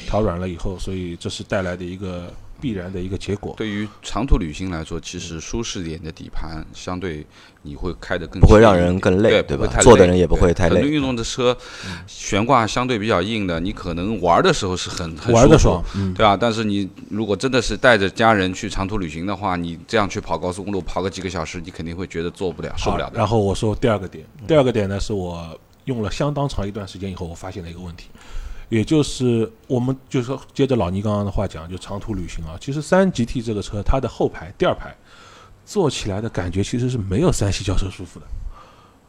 [0.07, 3.55] 调软了以后，所以这是带来的一个必然的一个结果。
[3.57, 7.25] 对于长途旅行来说，其实舒适点的底盘相对
[7.63, 9.67] 你会开得更不会让人更累对对吧？
[9.67, 9.85] 不太累。
[9.85, 10.75] 坐的人也不会太累。
[10.75, 11.57] 嗯很多运动的车
[12.07, 23.05] 悬挂相对比较硬的，你可能玩的时候是很很舒服玩的爽，嗯，对吧，但是你如果真的是带着家人去长途旅行的话，你这样去跑高速公路跑个几个小时，你肯定会觉得做不了、受不了。
[23.05, 23.13] 的。
[23.13, 28.09] 好然后我说第二个点，第二个点呢是我用了相当长一段时间以后，我发现了一个问题，
[28.69, 34.95] 也就是我们就是说接着老倪刚刚的话讲，就长途旅行啊，其实三 GT 这个车它的后排第二排
[35.65, 38.27] 坐起来的感觉其实是没有三系轿车舒服的，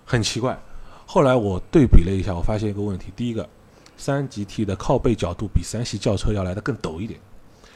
[0.05, 0.59] 很奇怪。
[1.05, 3.47] 后来我对比了一下，我发现一个问题，第一个，
[3.95, 7.19] 三 GT 的靠背角度比三系轿车要来的更陡一点，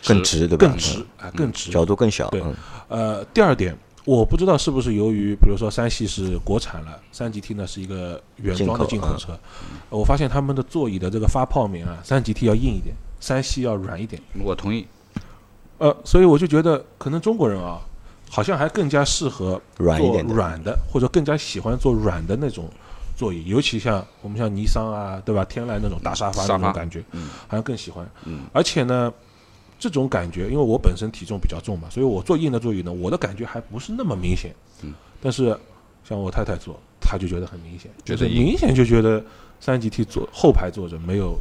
[0.05, 0.67] 更直，对吧？
[0.67, 2.29] 更直，啊，更直，角度更小。
[2.29, 2.55] 对嗯
[2.89, 9.37] 呃，第二点，我不知道是不是由于，比如说三系是国产了，三 GT 呢是一个原装的进口车，
[9.89, 14.21] 呃我发现他们的座椅的这个发泡棉啊，三 GT 要硬一点，三系要软一点。
[14.43, 14.87] 我同意，
[15.77, 17.79] 呃，所以我就觉得可能中国人啊，
[18.29, 22.67] 好像还更加适合做软一点的软的，或者更加喜欢做软的那种
[23.15, 25.45] 座椅，尤其像我们像尼桑啊，对吧？
[25.45, 28.09] 天籁那种大沙发沙发那种感觉，嗯好像更喜欢。
[28.25, 29.13] 嗯而且呢，
[29.81, 34.53] 这种感觉，因为我本身体重比较重嘛，所以我坐硬的座椅呢，我的感觉还不是那么明显。
[34.83, 35.57] 嗯，但是
[36.07, 39.25] 像我太太坐，她就觉得很明显，就是觉得明显就觉得
[39.59, 41.35] 三级 T 坐后排坐着没有，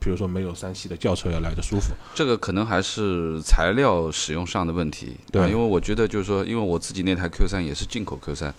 [0.00, 1.94] 比如说没有三系的轿车要来的舒服。
[2.16, 8.52] 这个可能还是材料使用上的问题，对啊因为我觉得就是说，因为我自己那台 Q 三也是进口 Q 三，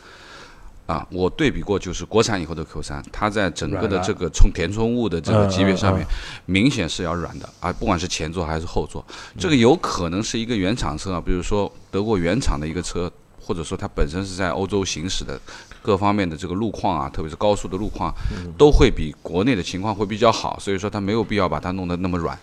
[0.85, 6.13] 啊，我对比过就是国产以后的 Q 三，它在整个的这个充填充物的这个级别上面嗯，
[6.45, 9.03] 明显是要软的啊，不管是前座还是后座，
[9.37, 15.39] 这个有可能是一个原厂车啊，比如说德国原厂的一个车，或者说它本身是在欧洲行驶的
[15.81, 18.13] 各方面的这个路况啊，特别是高速的路况，
[18.57, 22.37] 都会比国内的情况会比较好，所以说它没有必要把它弄得那么软。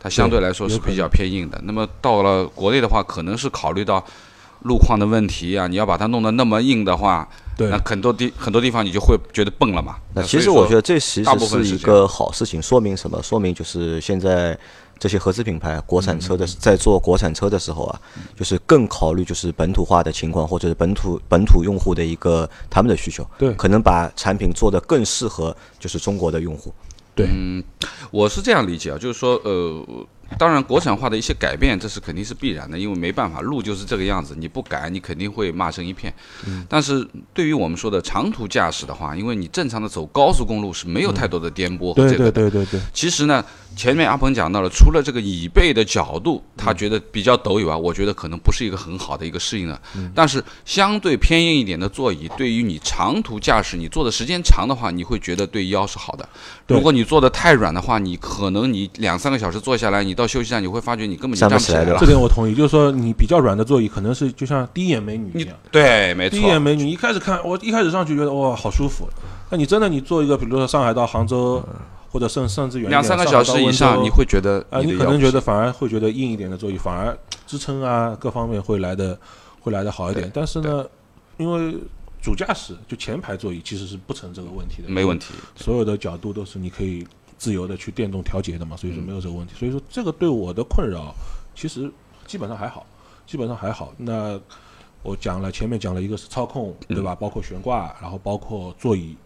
[0.00, 1.60] 它相对来说是比较偏硬的。
[1.64, 4.04] 那么到了国内的话，可能是考虑到
[4.62, 9.96] 路况的问题啊，你要把它弄得那么硬的话，对那很多地很多地方你就会觉得笨了嘛。
[10.14, 13.22] 那其实我觉得这其实是一个好事情，说明什么？
[13.22, 14.58] 说明就是现在
[14.98, 18.00] 这些合资品牌、国产车的在做国产车的时候啊，
[18.36, 26.74] 就是更考虑就是本土化的情况，或者是本土本土用户的一个他们的需求，对可能把产品做得更适合就是中国的用户。
[27.14, 27.62] 对嗯，
[28.12, 29.84] 我是这样理解啊，就是说，呃，
[30.36, 36.12] 当然国产化的一些改变，这是肯定是必然的，因为没办法，路就是这个样子，你不改，你肯定会骂声一片。
[36.46, 42.32] 嗯但是对于我们说的长途驾驶的话，因为你正常的走高速公路是没有太多的颠簸和对这个的。
[42.32, 43.42] 对对对对，其实呢，
[43.74, 49.80] 前面阿鹏讲到了，除了这个椅背的角度，嗯他觉得比较陡以外，我觉得可能不是一个很好的一个适应的。
[49.96, 56.28] 嗯但是相对偏硬一点的座椅，对于你长途驾驶，你坐的时间长的话，你会觉得对腰是好的。
[56.66, 62.06] 如果你坐的太软的话，你可能你两三个小时坐下来，你到休息站你会发觉你根本就站不起来对吧这。
[62.06, 65.56] 点我同意，就是说你比较软的座椅，可能是就像第一眼美女一样。
[65.70, 69.08] 对，没错第一眼，美女一开始看，我一开始上去觉得哇好舒服，
[69.50, 71.62] 那你真的你坐一个，比如说上海到杭州，
[72.10, 79.18] 或者甚甚至远两三个小时以上，你会觉得啊，你你可能觉得反而会觉得硬一点的座椅反而支撑啊各方面会来的
[79.60, 80.30] 会来的好一点。
[80.34, 80.84] 但是呢，
[81.36, 81.76] 因为
[82.20, 85.34] 主驾驶就前排座椅其实是不成这个问题的，没问题。
[85.54, 87.06] 所有的角度都是你可以
[87.38, 89.54] 自由的去电动调节的嘛，所以嗯说没有这个问题。
[89.56, 91.14] 所以说这个对我的困扰
[91.54, 91.90] 其实
[92.26, 92.84] 基本上还好，
[93.26, 93.94] 基本上还好。
[93.96, 94.38] 那
[95.02, 97.14] 我讲了前面讲了一个是操控，对嗯吧？
[97.14, 99.16] 包括悬挂，然后包括座椅，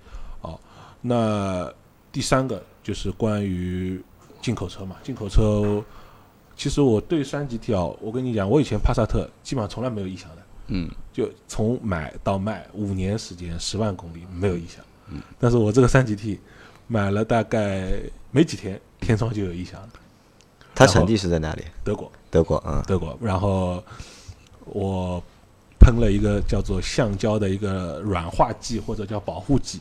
[0.42, 0.60] 哦，
[1.00, 1.72] 那
[2.12, 4.00] 第三个就是关于
[4.40, 5.82] 进口车嘛，进口车。
[6.54, 14.84] 其实我对三级 T 啊，我跟你讲，我以前帕萨特基本上从来没有异响的，嗯，就从买到卖五年时间，十万公里没有异响。
[15.08, 16.38] 嗯，但是我这个三 GT
[16.92, 17.90] 买了大概
[18.30, 19.88] 没几天，天窗就有异响了。
[20.74, 21.64] 它产地是在哪里？
[21.82, 23.18] 德国，德国，嗯，德国。
[23.18, 23.82] 然后
[24.66, 25.22] 我
[25.80, 29.80] 喷了一个叫做橡胶的一个软化剂或者叫保护剂，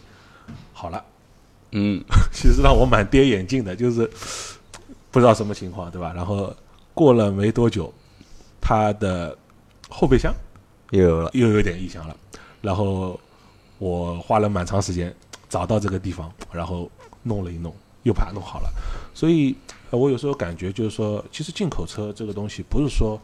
[0.72, 1.04] 好了。
[1.72, 4.10] 嗯， 其实让我蛮跌眼镜的，就是
[5.12, 6.14] 不知道什么情况，对吧？
[6.16, 6.56] 然后
[6.94, 7.94] 过了没多久，
[8.62, 9.38] 它的
[9.90, 10.34] 后备箱
[10.92, 11.30] 又有了。
[11.34, 12.16] 又有点异响了。
[12.62, 13.20] 然后
[13.80, 15.14] 我花了蛮长时间
[15.50, 16.90] 找到这个地方，然后
[17.24, 18.70] 弄了一弄，又把它弄好了。
[19.14, 19.56] 所以，
[19.90, 23.20] 呃我有时候感觉就是说，其实进口车这个东西不是说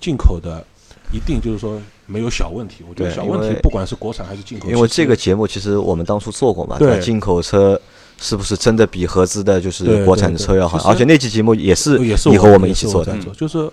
[0.00, 0.64] 进口的
[1.12, 2.84] 一定就是说没有小问题。
[2.88, 7.80] 我觉得小问题不管是国产还是进口，因为这个节目其实我们当初做过嘛，对进口车
[8.18, 10.78] 是不是真的比合资的，就是国产对对车要好？
[10.90, 13.70] 而且那期节目也是也是你和我们一起做的就是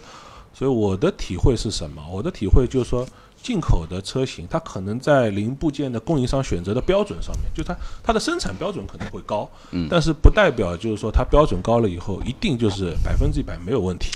[0.54, 2.02] 所以我的体会是什么？
[2.12, 3.08] 我的体会就是说，
[3.42, 14.12] 进口的车型它可能在零部件的供应商选择的标准上面，就它它的生产标准可能会高，嗯但是不代表就是说它标准高了以后一定就是百分之一百没有问题。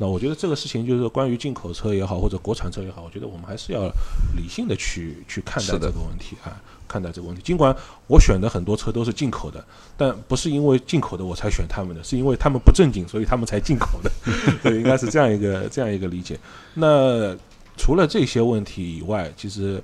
[0.00, 3.88] 那我觉得这个事情就是关于进口车也好，或者国产车也好，我觉得我们还是要
[4.36, 6.54] 理性的去去看待这个问题啊，
[6.86, 7.42] 看待这个问题。
[7.42, 7.74] 尽管
[8.06, 9.64] 我选的很多车都是进口的，
[9.96, 14.12] 但不是因为进口的我才选他们的，是因为他们不正经，所以他们才进口的。
[14.62, 16.38] 对，应该是这样一个这样一个理解。
[16.74, 17.36] 那
[17.78, 19.82] 除了这些问题以外，其实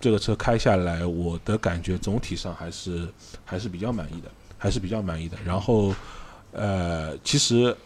[0.00, 3.06] 这个车开下来，我的感觉总体上还是
[3.44, 5.36] 还是比较满意的，还是比较满意的。
[5.44, 5.92] 然后，
[6.52, 7.76] 呃，其实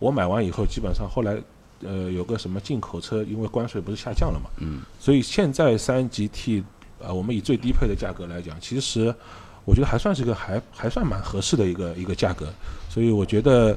[0.00, 1.40] 我买完以后，基本上后来
[1.82, 6.62] 呃有个什么进口车，因为关税不是下降了嘛，嗯，所以现在三级 T，
[6.98, 9.14] 呃，我们以最低配的价格来讲，其实
[9.64, 12.52] 我觉得还算是个还还算蛮合适的一个一个价格，
[12.90, 13.74] 所以我觉得。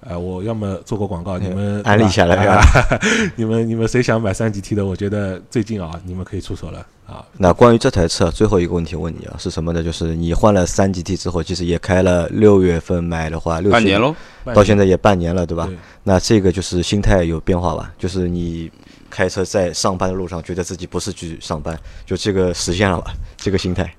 [0.00, 2.98] 呃，我要么做个广告，你们安利下来对吧啊
[3.36, 4.84] 你们你们谁想买三级 T 的？
[4.84, 7.24] 我觉得最近啊，你们可以出手了啊。
[7.36, 9.82] 那关于这台车，最后一个问题问你啊，是什么呢？
[9.82, 14.14] 就是你换了三级 T 之后，其实也开了六月份买的话，六半年喽，
[14.54, 15.66] 到现在也半年了，对吧？
[15.66, 17.92] 对那这个就是心态有变化吧？
[17.98, 18.70] 就是你
[19.10, 23.12] 开车在上班的路上，觉得自己不是去上班，就这个实现了吧？
[23.36, 23.92] 这个心态。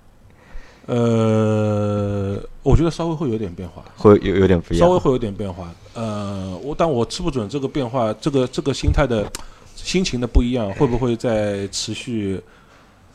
[0.94, 4.86] 呃，我觉得稍微会有点变化，会有有点不一样。
[4.86, 5.74] 稍微会有点变化。
[5.94, 9.26] 呃，我但我吃不准这个变化，这个这个心态的
[9.74, 12.42] 心情的不一样，会不会再持续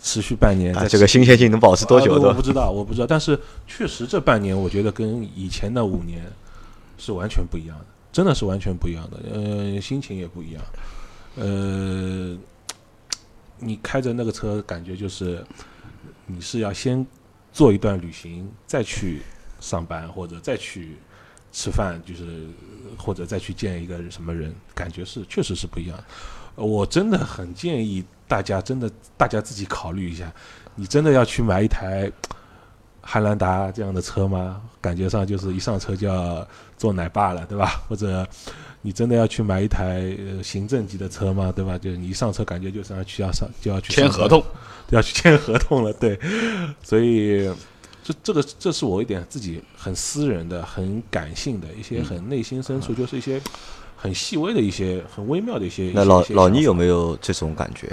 [0.01, 0.75] 持续半年？
[0.75, 2.41] 啊，这个新鲜性能保持多久的啊我不？
[2.41, 3.07] 知道，我不知道。
[3.07, 6.25] 但是确实这半年，我觉得跟以前的五年
[6.97, 9.19] 是完全不一样的，真的是完全不一样的。
[9.35, 10.63] 呃，心情也不一样。
[11.35, 12.35] 呃，
[13.59, 15.45] 你开着那个车，感觉就是
[16.25, 17.07] 你是要先
[17.57, 19.23] 做一段旅行，再去
[19.61, 20.99] 上班或者再去
[21.53, 22.47] 吃饭，就是
[22.99, 25.99] 或者再去见一个什么人，感觉是确实是不一样。
[26.55, 30.31] 我真的很建议大家，真的大家自己考虑一下，
[30.75, 32.13] 你真的要去买一台
[33.01, 34.61] 汉兰达这样的车吗？
[34.79, 37.83] 感觉上就是一上车就要做奶爸了，对吧？
[37.89, 38.29] 或者
[38.87, 41.51] 你真的要去买一台呃行政级的车吗？
[41.51, 41.77] 对吧？
[41.77, 44.41] 就是你一上车感觉就是要去要上就要去签合同，
[44.91, 46.17] 要去签合同了，对，
[46.85, 47.51] 所以
[48.05, 53.43] 这这个这是我一点自己很私人的、很感性的一些很内心深处，就是一些
[53.97, 55.91] 很细微的一些、很微妙的一些。
[55.93, 56.73] 那老老倪有有？
[56.73, 57.91] 没有这种感觉？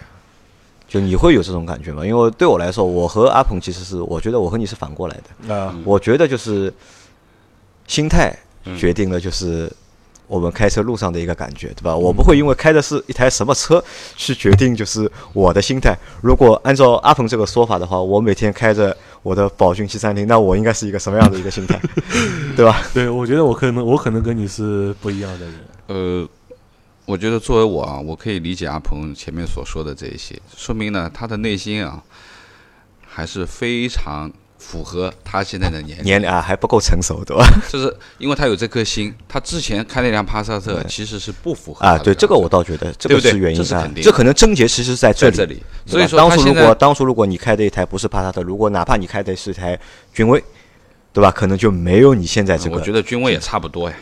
[0.87, 2.05] 就你会有这种感觉吗？
[2.05, 5.55] 因为对我来说，我和阿鹏其实是，我觉得我和你是反过来的。
[5.55, 6.71] 啊，我觉得就是
[7.87, 9.71] 心态嗯决定了就是
[10.27, 11.95] 我们开车路上的一个感觉，对吧？
[11.95, 13.83] 我不会因为开的是一台什么车
[14.15, 15.95] 去决定就是我的心态。
[16.21, 21.79] 如果按照阿鹏这个说法的话，我每天开着我的宝骏七三零，那我应该是一个什么样的一个心态，
[22.55, 22.81] 对吧？
[22.93, 25.55] 对，我觉得我可能我可能跟你是不一样的人。
[25.87, 26.27] 呃，
[27.05, 32.01] 我觉得作为我啊，我可以理解阿鹏前面所说的这一些，说明呢他的内心啊
[33.05, 34.31] 还是非常
[34.65, 37.45] 符合他现在的年龄，年龄啊还不够成熟，对吧？
[37.69, 39.13] 就是因为他有这颗心。
[39.27, 45.35] 他之前开那辆帕萨特其实是不符合啊，对，这个我倒觉得这个是原因啊这是肯定，这可能症结其实在这里。
[45.35, 49.77] 这里，所以说当初如果当初如果你开的一台不是帕萨特，如果哪怕你开的是一台
[50.13, 50.41] 君威，
[51.11, 51.29] 对吧？
[51.29, 52.77] 可能就没有你现在这个。
[52.77, 53.95] 我觉得君威也差不多呀。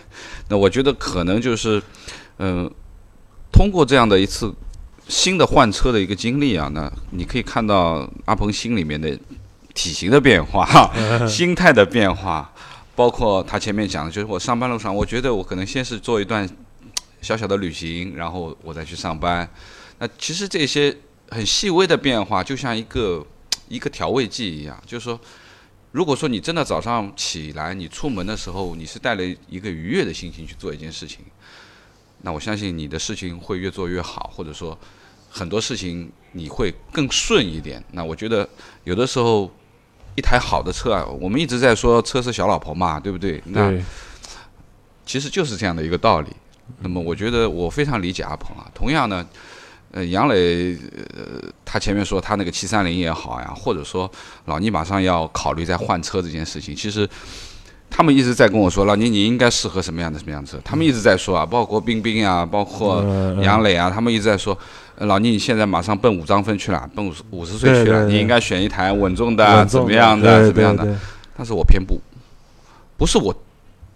[0.48, 1.82] 那我觉得可能就是，
[2.38, 2.72] 嗯、
[3.52, 4.54] 通过这样的一次
[5.08, 9.18] 新的换车的一个经历啊，那你可以看到阿鹏心里面的
[9.74, 10.92] 体型的变化、
[11.28, 12.54] 心态的变化，
[12.96, 16.48] 包括他前面讲的，就是我上班路上，我觉得我可能先是做一段
[17.22, 19.50] 小小的旅行，然后我再去上班。
[20.00, 20.96] 那其实这些
[21.30, 23.26] 很细微的变化，就像一个
[23.68, 25.20] 一个调味剂一样，就是说。
[25.94, 31.20] 如果说你真的早上起来，你出门的时候，你是带了一个愉悦的心情去做一件事情，
[32.22, 34.80] 那我相信你的事情会越做越好，或者说
[35.30, 37.84] 很多事情你会更顺一点。
[37.92, 38.48] 那我觉得
[38.86, 39.52] 有的时候
[40.16, 43.42] 一台好的车啊，我们一直在说车是小老婆嘛，对不对？
[43.46, 43.74] 那，
[45.06, 46.30] 其实就是这样的一个道理。
[46.80, 48.70] 那么我觉得我非常理解阿鹏啊。
[48.74, 49.26] 同样呢，
[49.92, 50.74] 呃，杨磊，
[51.18, 54.10] 呃，他前面说他那个七三零也好呀，或者说
[54.46, 57.08] 老倪马上要考虑再换车这件事情，其实
[57.90, 60.58] 他们一直在跟我说，老倪你应该适合什么样的什么样的车。
[60.64, 63.04] 他们一直在说啊，包括冰冰啊，包括
[63.42, 64.62] 杨磊啊，他们一直在说，呃
[64.98, 71.00] 老倪你现在马上奔五张分去了，奔五十五十岁去了，你应该选一台稳重的怎么样的，对怎么样的。
[71.36, 72.00] 但是我偏不，
[72.98, 73.36] 不是我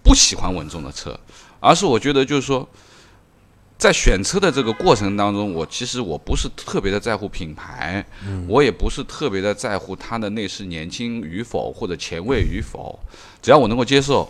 [0.03, 1.19] 不喜欢稳重的车，
[1.59, 2.67] 而是我觉得就是说，
[3.77, 8.03] 在选车的这个过程当中，我其实我不是特别的在乎品牌，
[8.47, 12.99] 我也不是特别的在乎它的内饰年轻与否或者前卫与否，
[13.41, 14.27] 只要我能够接受。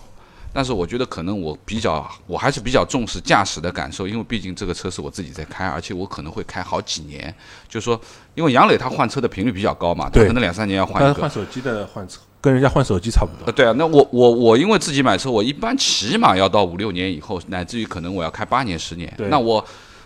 [0.55, 7.35] 但是我觉得可能我比较，我还是比较重视驾驶的感受，因为毕竟这个车是我自己在开，而且我可能会开好几年。
[7.67, 7.99] 就是说，
[8.35, 11.29] 因为杨磊他换车的频率比较高嘛，他对可能两三年要换一个换。
[11.29, 13.51] 手机的换车，跟人家换手机差不呃，多。
[13.51, 19.13] 对啊，那我我我因为自己买车，我一般起码要到五六年以后，乃至于可能我要开八年十年。
[19.17, 19.61] 对那我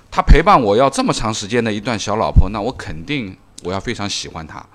[0.09, 4.65] 他陪伴我要这么长时间的一段小老婆，那我肯定我要非常喜欢她，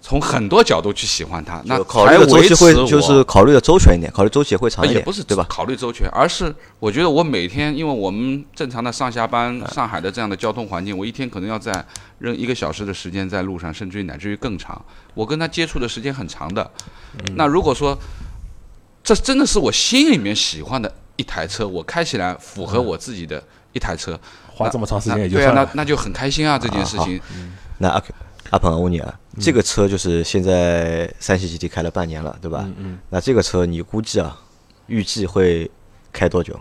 [0.00, 2.48] 从很多角度去喜欢它，那就考才虑我会
[2.86, 5.44] 就是考虑的周全一点，考虑周期也会长一点，不是对吧？
[5.48, 11.84] 考虑周全，而是我觉得我每天，因为我们正常的上下班，嗯上海的这样的交通环境，我一天可能要在
[12.20, 14.80] 扔一个小时的时间在路上，甚至于乃至于更长。
[15.14, 16.70] 我跟他接触的时间很长的。
[17.14, 17.98] 嗯那如果说
[19.02, 23.42] 这真的是我心里面喜欢的一台车，我开起来符合我自己的
[23.72, 25.64] 一台车，花这么长时间也就算了。
[25.64, 27.20] 那那就很开心啊，这件事情。
[27.78, 28.02] 那阿
[28.50, 32.62] 阿鹏，我问你啊，嗯这个车就是现在三系 GT 开了半年了，对吧？
[32.66, 34.40] 嗯嗯，那这个车你估计啊，
[34.86, 35.70] 预计会
[36.12, 36.58] 开多久？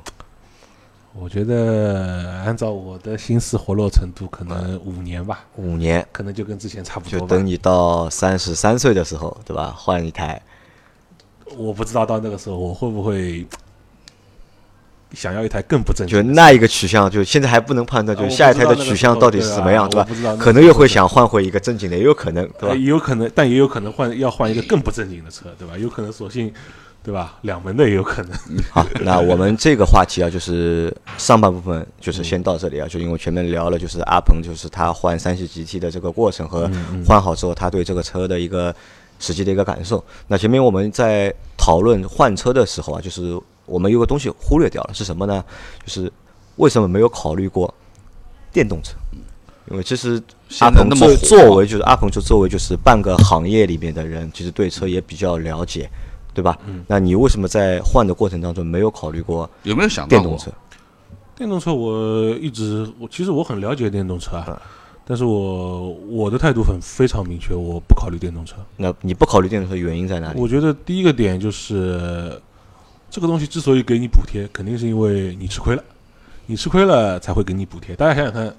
[1.20, 7.26] 我觉得按照我的心思活络程度，可能五年吧，五年，可能就跟之前差不多就。
[7.26, 9.74] 等你到三十三岁的时候，对吧？
[9.76, 10.40] 换一台，
[11.56, 13.48] 我不知道到那个时候我会不会
[15.14, 16.34] 想要一台更不正就经就。
[16.36, 22.76] 那一个取向，就现在还不能判断，就下一台的取向到底是什么样，对吧可能又会想换回一个正经的，也有可能，对吧呃？
[22.76, 25.78] 也有可能，但也有可能换要换一个更不正经的车，对吧？
[25.78, 26.52] 有可能索性，
[27.04, 27.38] 对吧？
[27.42, 28.32] 两门的也有可能。
[28.70, 36.70] 好，那我们这个话题啊，就是上半部分就是先到这里啊，就因为前面聊了，就是阿鹏就是他换三系 GT 的这个过程和
[37.06, 38.76] 换好之后他对这个车的一个
[39.20, 40.04] 实际的一个感受。
[40.28, 45.46] 那前面我们在讨论换车的时候啊，就是我们有个东西忽略掉了，是什么呢？
[45.86, 46.12] 就是
[46.56, 47.72] 为什么没有考虑过
[48.52, 48.94] 电动车？
[49.70, 50.20] 因为其实
[50.62, 55.90] 阿鹏作那么作为就是阿鹏就作为就是半个行业里面的人，其实对车也比较了解，
[56.34, 56.58] 对吧？
[56.88, 60.20] 那你为什么在换的过程当中没有考虑过有没有想到过？
[60.20, 60.52] 电动车？
[61.36, 64.60] 电动车我一直我其实我很了解电动车啊，
[65.06, 68.56] 但是我我的态度很非常明确，我不考虑电动车。
[68.78, 70.40] 那你不考虑电动车原因在哪里？
[70.40, 72.42] 我觉得第一个点就是
[73.10, 75.84] 这个东西之所以给你补贴，肯定是因为你吃亏了，
[76.46, 77.96] 你吃亏了才会给你补贴。
[77.96, 78.56] 大家想想看，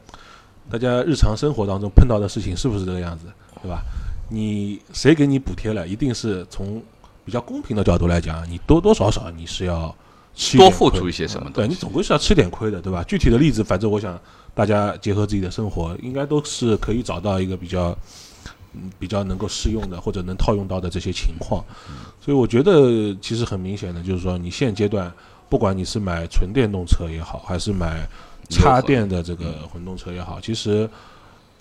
[0.70, 3.26] 大家日常生活当中碰到的事情是不是这个样子，
[3.62, 3.82] 对吧？
[4.30, 6.82] 你谁给你补贴了，一定是从
[7.24, 9.94] 比较公平的角度来讲，你多多少少你是要
[10.34, 11.68] 吃多付出一些什么对东西？
[11.70, 13.02] 你总归是要吃点亏的，对吧？
[13.04, 14.20] 具体的例子，反正我想
[14.54, 17.96] 大家结合自己的生活，应该都是可以找到一个比较，嗯，
[18.98, 21.64] 比较能够适用的或者能套用到的这些情况。
[22.20, 25.12] 所以我觉得其实很明显的就是说，你现阶段
[25.48, 28.08] 不管你是买纯电动车也好，还是买
[28.48, 30.88] 插电的这个混动车也好，其实。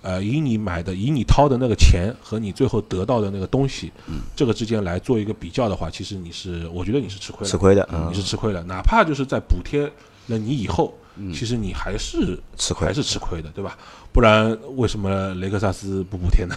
[0.04, 3.92] 呃，以你买的、以你掏的那个钱和你最后得到的那个东西，
[4.36, 7.50] 这个之间来做一个比较的话，其实你是，我觉得你是吃亏的。
[7.50, 9.82] 吃亏的，嗯你，是吃亏了，哪怕就是在补贴
[10.28, 10.94] 了你以后，
[11.34, 13.78] 其实你还是吃亏还是吃亏的，对吧？
[14.14, 16.56] 不然为什么雷克萨斯不补贴呢？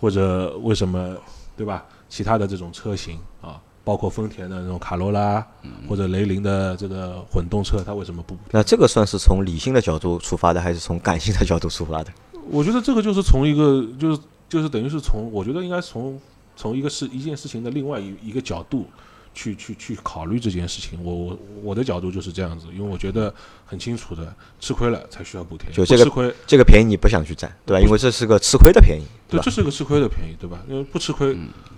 [0.00, 1.14] 或者为什么
[1.56, 1.84] 对吧？
[2.08, 5.46] 其他的这种车型啊，包括丰田的那种卡罗拉，
[5.88, 8.36] 或者雷凌的这个混动车，它为什么不？
[8.50, 12.10] 那这个算是从理性的角度出发的，还是从感性的角度出发的？
[12.50, 16.18] 我觉得这个就是从一个就是就是等于是从我觉得应该从
[16.56, 18.86] 从一个事一件事情的另外一一个角度
[19.34, 21.02] 去去去考虑这件事情。
[21.02, 23.32] 我我我的角度就是这样子，因为我觉得
[23.64, 27.80] 很清楚的，吃亏了才需要补贴，就这个吃亏，这个便宜你不想去占，对吧？
[27.82, 29.50] 因为这是个吃亏的便宜，对对，这？
[29.50, 30.58] 是个吃亏的便宜，对吧？
[30.68, 31.36] 因为不吃亏，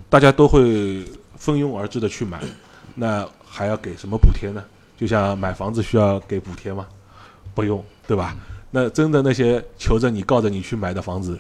[0.09, 1.05] 大家都会
[1.37, 2.41] 蜂拥而至的去买，
[2.95, 4.63] 那还要给什么补贴呢？
[4.99, 6.87] 就像买房子需要给补贴吗？
[7.55, 8.37] 不用，对吧？
[8.71, 11.39] 那真的那些求着你、告着你去买的房子，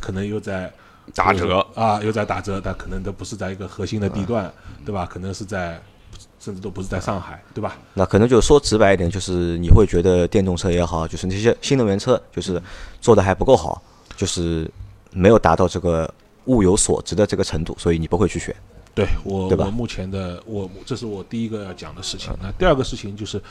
[0.00, 0.72] 可能又在
[1.14, 4.52] 打折啊，又在打折，但可能都不是在一个核心的地段，
[4.84, 5.04] 对吧？
[5.04, 5.80] 可能是在，
[6.38, 7.76] 甚至都不是在上海，对吧？
[7.94, 12.60] 那可能就说直白一点，就是你会觉得电动车也好，就是那些新能源车，就是
[13.00, 13.82] 做的还不够好，
[14.16, 14.70] 就是
[15.10, 16.12] 没有达到这个
[16.46, 18.54] 物有所值的这个程度，所以你不会去选。
[18.94, 22.30] 对我，对吧我目前的我，这是我第一个要讲的事情。
[22.42, 23.42] 那第二个事情就是，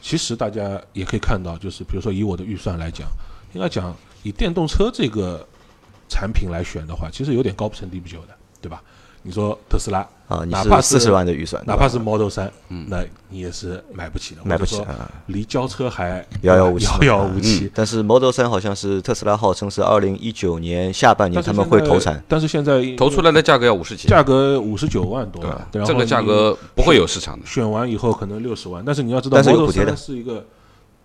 [0.00, 3.06] 其实大家也可以看到，就是比如说以我的预算来讲，
[3.52, 5.46] 应该讲以电动车这个
[6.08, 8.28] 产品来选的话，其实有点高不成低不就的，
[8.60, 8.82] 对吧？
[9.22, 14.80] 你说特斯拉啊，哪怕四十万的预算，哪怕是 Model 三，那你也是买不起的，买不起。
[15.26, 17.68] 离交车还遥遥无期遥遥无期。
[17.74, 25.42] 但是 Model 三好像是特斯拉号称是二零一九年下半年他们会投产，，但是现在投出来的价格要五十几，价格五十九万多
[25.72, 27.44] 对这个价格不会有市场的。
[27.44, 30.46] 选完以后可能六十万，但是你要知道但是有 Model 补贴的三是一个，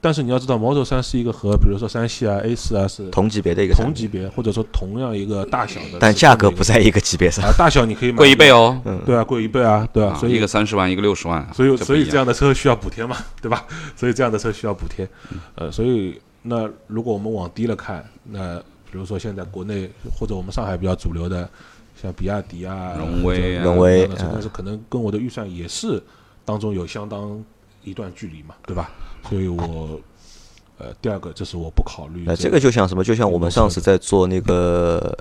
[0.04, 7.46] 但是你要知道 Model 三是一个和比如说三系啊、A 四啊是同级别的一个，同级别或者说同样一个大小的，但价格不在一个级别上。
[7.46, 13.64] 啊，大小你可以买贵一倍，哦，对啊，贵一倍啊，对啊，啊所以一个三十万，一个六十万，所以所以这样的车需要补贴嘛， 对吧？
[13.96, 18.58] 所以这样的车需要补贴，嗯呃，所以那如果我们往低了看，那
[18.92, 19.88] 比如说现在国内
[20.20, 21.48] 或者我们上海比较主流的，
[22.02, 26.02] 像比亚迪啊、荣威啊荣威但是可能跟我的预算也是
[26.44, 27.40] 当中有相当
[27.84, 28.90] 一段距离嘛，对吧？
[29.30, 30.00] 所以我
[30.78, 33.04] 呃，第二个这是我不考虑呃，这个就像什么？
[33.04, 35.16] 就像我们上次在做那个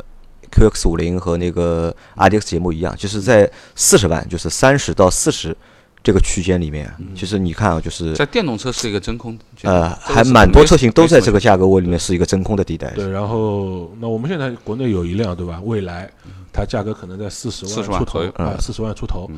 [0.50, 5.54] QX 五零和那个 RDX 节目一样，就是在四十万，就是三十到四十
[6.02, 12.90] 这个区间里面，其实你看啊，就是在电动车是一个真空，呃，还蛮多车型都在这个价格位里面是一个真空的地带。
[12.92, 15.60] 对，然后那我们现在国内有一辆对吧？
[15.62, 16.10] 未来，
[16.50, 19.30] 它价格可能在四十40出头啊，四十万出头。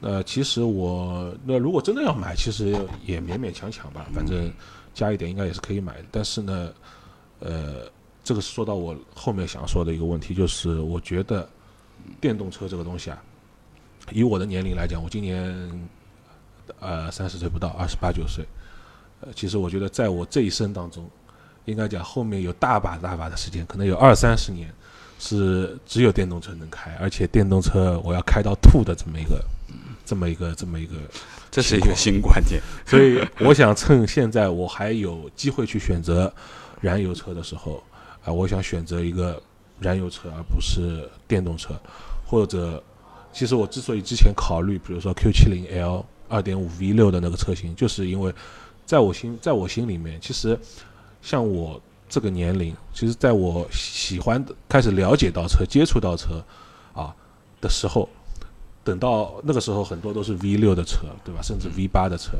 [0.00, 2.74] 呃，其实我那如果真的要买，其实
[3.04, 4.50] 也勉勉强强吧，反正
[4.94, 6.04] 加一点应该也是可以买的。
[6.10, 6.72] 但是呢，
[7.40, 7.90] 呃，
[8.24, 11.46] 这个是说到我后面想说的一个问题，就是我觉得
[12.20, 13.22] 电动车这个东西啊，
[14.10, 15.88] 以我的年龄来讲，我今年
[16.78, 18.44] 呃三十岁不到，二十八九岁。
[19.20, 21.06] 呃，其实我觉得在我这一生当中，
[21.66, 24.72] 应该讲后面有大把大把的时间，可能有二三十年
[25.18, 29.44] 是只有电动车能开，而且电动车我要开到吐的这么一个
[30.10, 30.96] 这么一个这么一个，
[31.52, 32.60] 这是一个新观点。
[32.84, 36.34] 所以我想趁现在我还有机会去选择
[36.80, 37.80] 燃油车的时候
[38.24, 39.40] 啊，我想选择一个
[39.78, 41.80] 燃油车，而不是电动车，
[42.26, 42.82] 或者
[43.32, 48.34] 其实我之所以之前考虑，比如说 Q 七零 L 二点五 V 六的那个车型，就是因为
[48.84, 50.58] 在我心在我心里面，其实
[51.22, 56.44] 像我这个年龄，其实在我喜欢的开始了解到车、接触到车
[56.94, 57.14] 啊
[57.60, 58.08] 的时候，
[58.82, 61.40] 等到那个时候很多都是 V 六的车，对吧？
[61.42, 62.32] 甚至 V 八的车。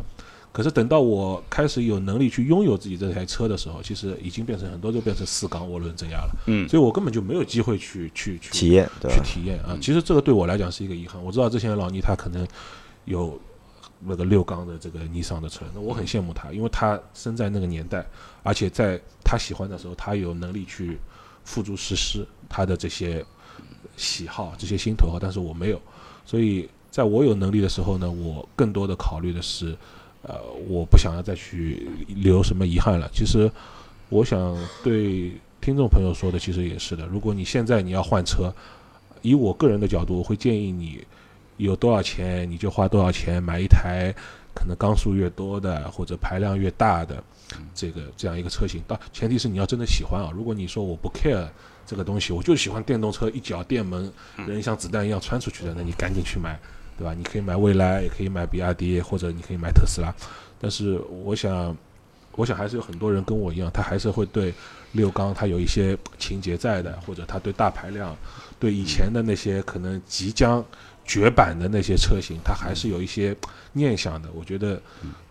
[0.52, 6.36] 可是等到我开始有能力去拥有自己这台车的时候，其实已经变成很多都变成四缸涡轮增压了。
[6.46, 9.20] 嗯所以我根本就没有机会去去去体验对去？
[9.22, 9.78] 体验啊。
[9.80, 11.22] 其实这个对我来讲是一个遗憾。
[11.22, 12.44] 我知道之前老倪他可能
[13.04, 13.40] 有
[14.00, 18.04] 那个六缸的这个尼桑的车，那我很羡慕他，因为他生在那个年代，
[18.42, 20.98] 而且在他喜欢的时候，他有能力去
[21.44, 23.24] 付诸实施他的这些
[23.96, 25.80] 喜好、这些心头好，但是我没有。
[26.30, 29.76] 所以在我有能力的时候呢，我更多的考虑的是，
[30.22, 30.36] 呃，
[30.68, 33.10] 我不想要再去留什么遗憾了。
[33.12, 33.50] 其实，
[34.10, 37.04] 我想对听众朋友说的，其实也是的。
[37.08, 38.54] 如果你现在你要换车，
[39.22, 41.04] 以我个人的角度，我会建议你
[41.56, 44.14] 有多少钱你就花多少钱买一台
[44.54, 47.20] 可能缸数越多的或者排量越大的
[47.74, 48.80] 这个这样一个车型。
[48.86, 50.30] 但前提是你要真的喜欢啊。
[50.32, 51.48] 如果你说我不 care
[51.90, 54.12] 这个东西，我就喜欢电动车，一脚电门，
[54.46, 56.56] 人像子弹一样穿出去的，那你赶紧去买，
[56.96, 57.12] 对吧？
[57.12, 60.14] 你可以买蔚来，也可以买比亚迪，或者你可以买特斯拉。
[60.60, 61.76] 但是我想，
[62.36, 64.54] 我想还是有很多人跟我一样，他还是会对
[64.92, 68.16] 六缸他有一些情节在的，或者他对大排量，
[68.60, 70.64] 对以前的那些可能即将
[71.10, 73.36] 绝版的那些车型，它还是有一些
[73.72, 74.28] 念想的。
[74.32, 74.80] 我觉得，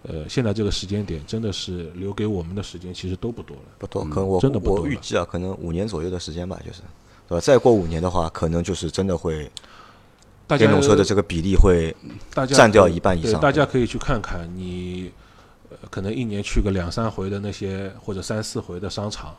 [0.03, 3.63] 呃，现在这个时间点真的是留给我们的时间其实都不多了。
[3.77, 6.81] 不多，可能我真的不多我预计啊，可能五年左右的时间吧，就是，
[7.29, 7.39] 对吧？
[7.39, 9.49] 再过五年的话，可能就是真的会
[10.49, 11.95] 电动车的这个比例会
[12.45, 15.09] 占掉一半以上大家可以去看看你，
[15.69, 19.33] 呃，可能一年去个两三回的那些或者三四回的商场，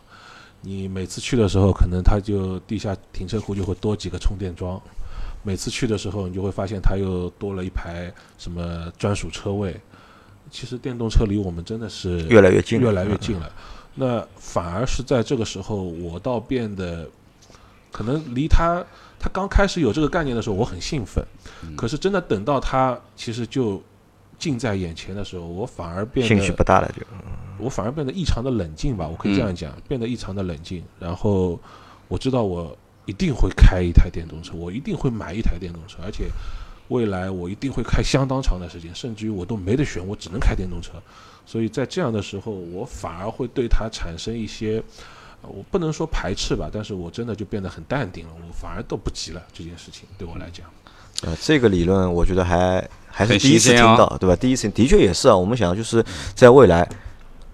[0.62, 4.80] 你每次去的时候，可能它就地下停车库就会多几个充电桩。
[5.42, 9.74] 每次去的时候，你就会发现它又多了一排什么专属车位。
[10.50, 13.52] 其实电动车离我们真的是越来越近了越来越近了。
[13.94, 17.08] 那反而是在这个时候，我倒变得
[17.92, 18.84] 可能离它
[19.18, 21.24] 它刚开始有这个概念的时候，我很兴奋。
[21.76, 23.80] 可是真的等到它其实就
[24.38, 27.02] 近在眼前的时候，我反而变得兴趣不大了，就
[27.58, 30.82] 我反而变得异常的冷静吧，我可以这样讲，变得异常的冷静。
[30.98, 31.60] 然后
[32.08, 32.76] 我知道我
[33.10, 36.30] 一定会开一台电动车，我一定会买一台电动车，而且
[36.86, 40.92] 未来我一定会开相当长的时间，甚至于我都没得选，我只能开电动车。
[41.44, 44.80] 所以在这样的时候，我反而会对它产生一些，
[45.42, 49.42] 呃我不能说排斥吧，但是我真的就变得很淡定了，我反而都不急了。
[49.52, 50.64] 这件事情对我来讲，
[51.22, 54.36] 呃，这个理论我觉得还还是第一次听到，对吧？
[54.36, 55.36] 第一次的确也是啊。
[55.36, 56.04] 我们想就是
[56.36, 56.88] 在未来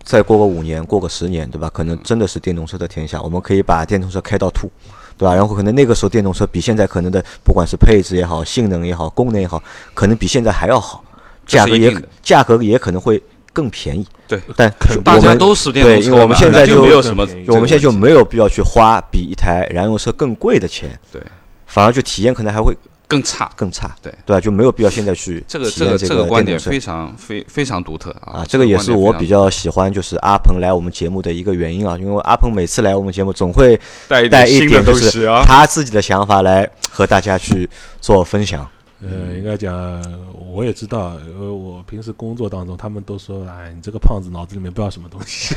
[0.03, 1.71] 再过个五年，过个十年，对吧？
[1.71, 4.71] 可能真的是电动车的天下，我们可以把电动车开到吐，
[5.19, 5.35] 对吧？
[5.35, 9.63] 然后可能那个时候电动车比现在可能的不管是配置也好、性能也好、功能也好，
[9.95, 11.05] 可能比现在还要好，
[11.47, 14.07] 价格也价格也可能会更便宜。
[14.29, 21.23] 对，但肯大家都是电动对，车对，因为我们现在那就没有什么我们现在就没有必要去花比一台燃油车更贵的钱，对，
[21.67, 22.77] 反而就体验可能还会
[23.07, 23.51] 更差。
[23.57, 24.41] 更差，对对吧？
[24.41, 33.79] 就没有必要现在去这个这个这这个观点非常非非常独特啊啊，这个也是我比较较喜欢，就是阿鹏来我们节目的一个原因啊，因为阿鹏每次来我们节目总会
[34.09, 35.27] 带一点就是。
[35.47, 37.69] 他自己的想法来和大家去
[38.01, 38.67] 做分享。
[39.03, 40.01] 呃，应该讲
[40.35, 45.55] 我也知道，因为我平时工作当中，他们都说，哎，你这个胖子脑子里面不知道什么东西，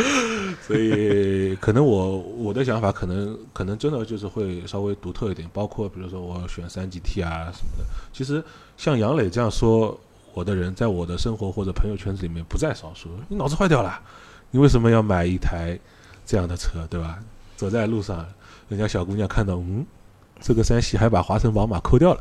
[0.60, 7.84] 所以可能我我的想法可能可能真的就是会稍微独特一点，包括比如说我选三 GT 啊什么的。
[8.12, 8.44] 其实
[8.76, 9.98] 像杨磊这样说
[10.34, 13.08] 我的人，在我的生活或者朋友圈子里面不在少数。
[13.28, 13.98] 你脑子坏掉了，
[14.50, 15.78] 你为什么要买一台
[16.26, 17.18] 这样的车，对吧？
[17.56, 18.26] 走在路上，
[18.68, 19.86] 人家小姑娘看到，嗯，
[20.40, 22.20] 这个山西还把华晨宝马抠掉了，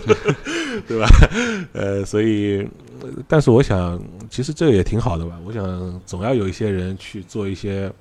[0.88, 1.06] 对吧？
[1.72, 2.66] 呃，所以，
[3.02, 5.38] 呃但是我想，其实这个也挺好的吧。
[5.44, 7.92] 我想，总要有一些人去做一些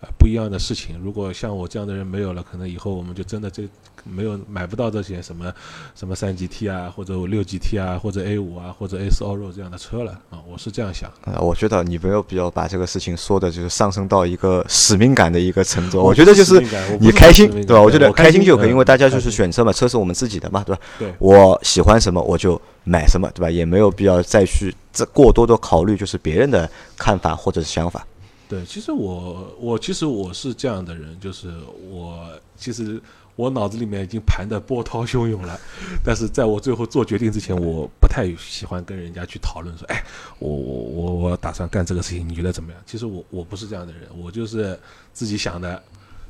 [0.00, 0.98] 呃不一样的事情。
[1.02, 3.68] 如果像我这样的人没有了，可能以后我们就真的这
[4.04, 5.52] 没有买不到这些什么
[5.94, 10.38] 什么三 GT 啊，或者六 GT 啊，或者 A 五啊，或者 S Oro 这样的车了啊。
[10.48, 11.10] 我是这样想。
[11.24, 16.00] 呃，我觉得你没有必要把这个事情说的，就是上升到一个使命感的一个程度。
[16.00, 16.60] 我觉得就是
[17.00, 17.82] 你开心，对吧？
[17.82, 20.82] 我觉得开心就可以，因为大家就是选车嘛，车是我们自己的嘛，对吧？
[20.98, 23.50] 对我喜欢什么我就买什么，对吧？
[23.50, 28.06] 也没有必要再去这过多的考虑就是别人的看法或者是想法。
[28.48, 31.52] 对，其实我我其实我是这样的人，就是
[31.90, 32.26] 我
[32.56, 33.00] 其实
[33.36, 35.60] 我脑子里面已经盘的波涛汹涌了，
[36.02, 40.02] 但是在我最后做决定之前，我不太喜欢跟人家去讨论说，哎，
[40.38, 42.80] 我我我我打算干这个事情，你觉得怎么样？
[42.86, 44.78] 其实我我不是这样的人，我就是
[45.12, 45.82] 自己想的，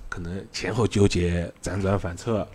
[0.08, 2.46] 可能前后纠结，辗转反侧。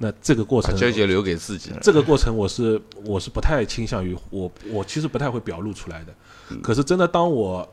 [0.00, 1.72] 那这个过程纠结留给自己。
[1.82, 6.14] 这个过程我是我是不太倾向于我我其实不太会表露出来的。
[6.62, 7.68] 可是真的当我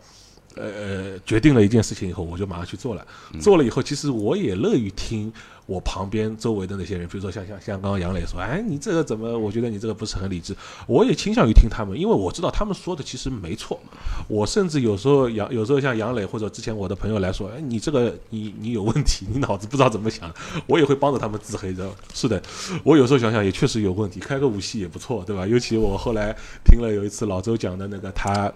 [0.55, 3.05] 呃决定了一件事情以后，我就马上去做了。
[3.39, 5.31] 做了以后，其实我也乐于听。
[5.67, 9.35] 我旁边周围的那些人，比如说像像像刚刚杨磊说，哎，你这个怎么？
[9.35, 10.55] 我觉得你这个不是很理智。
[10.85, 13.79] 我也倾向于听他们，因为我知道他们说的其实没错。
[14.27, 20.31] 我甚至有时候杨有时候像杨磊或者之前我的朋友来说，哎，你这个你你有问题，你脑子不知道怎么想。
[20.67, 21.89] 我也会帮着他们自黑的。
[22.13, 22.39] 是的，
[22.83, 25.47] 我有时候想想也确实有问题，开个五系也不错，对吧？
[25.47, 26.31] 尤其我后来
[26.63, 28.53] 听了有一次老周讲的那个他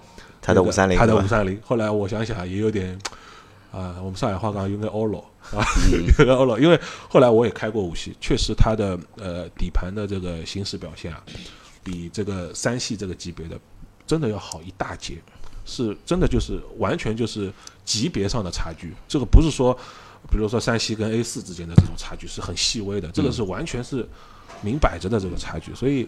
[0.49, 2.97] 他的五三零，他的五三零，后来我想想也有点
[3.71, 5.25] 啊，我们上海话讲用个 o l o
[5.55, 5.63] 啊，
[6.59, 11.23] 因为后来我也开过五系，确实它的呃底盘的这个行驶表现啊，
[11.83, 13.59] 比这个三系这个级别的
[14.07, 15.17] 真的要好一大截，
[15.65, 17.51] 是真的就是完全就是
[17.85, 18.93] 级别上的差距。
[19.07, 19.71] 这个不是说，
[20.31, 24.07] 比如说三系跟 A 四之间的这种差距是很细微的，这个是完全是
[24.61, 25.73] 明摆着的这个差距。
[25.75, 26.07] 所以，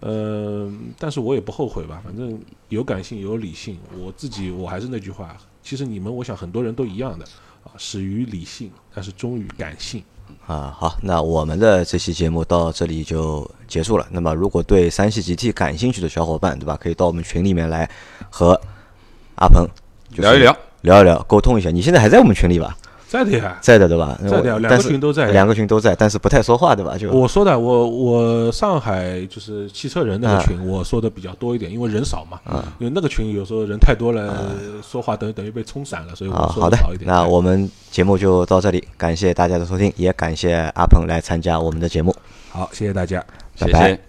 [0.00, 2.38] 嗯，但是我也不后悔吧，反正
[2.68, 7.24] 有感性有理性，我自己我还是那句话，其实你们我想很多人都一样的
[7.64, 7.72] 啊。
[7.78, 10.02] 始于理性，但是终于感性。
[10.46, 14.06] 啊，好，那我们的这期节目到这里就结束了。
[14.10, 16.76] 那么，如果对三系 GT 感兴趣的小伙伴，对吧？
[16.80, 17.88] 可以到我们群里面来
[18.30, 18.60] 和
[19.36, 19.66] 阿鹏
[20.10, 21.70] 聊一聊，聊一聊，沟通一下。
[21.70, 22.76] 你现在还在我们群里吧？
[23.08, 24.18] 在的呀，在的对吧？
[24.22, 26.98] 在的，两个群都在，两个群都在，但是不太说话对吧？
[26.98, 32.40] 就我说的，我我上海就是汽车人那个群，我说的比较多一点，因为人少嘛。
[32.44, 34.50] 啊，因为那个群有时候人太多了，
[34.82, 37.06] 说话等于等于被冲散了，所以我说的少一点。
[37.06, 42.14] 那我们节目就到这里，感谢大家的收听，也感谢阿鹏来参加我们的节目。
[42.50, 43.24] 好，谢谢大家，
[43.58, 44.05] 拜拜。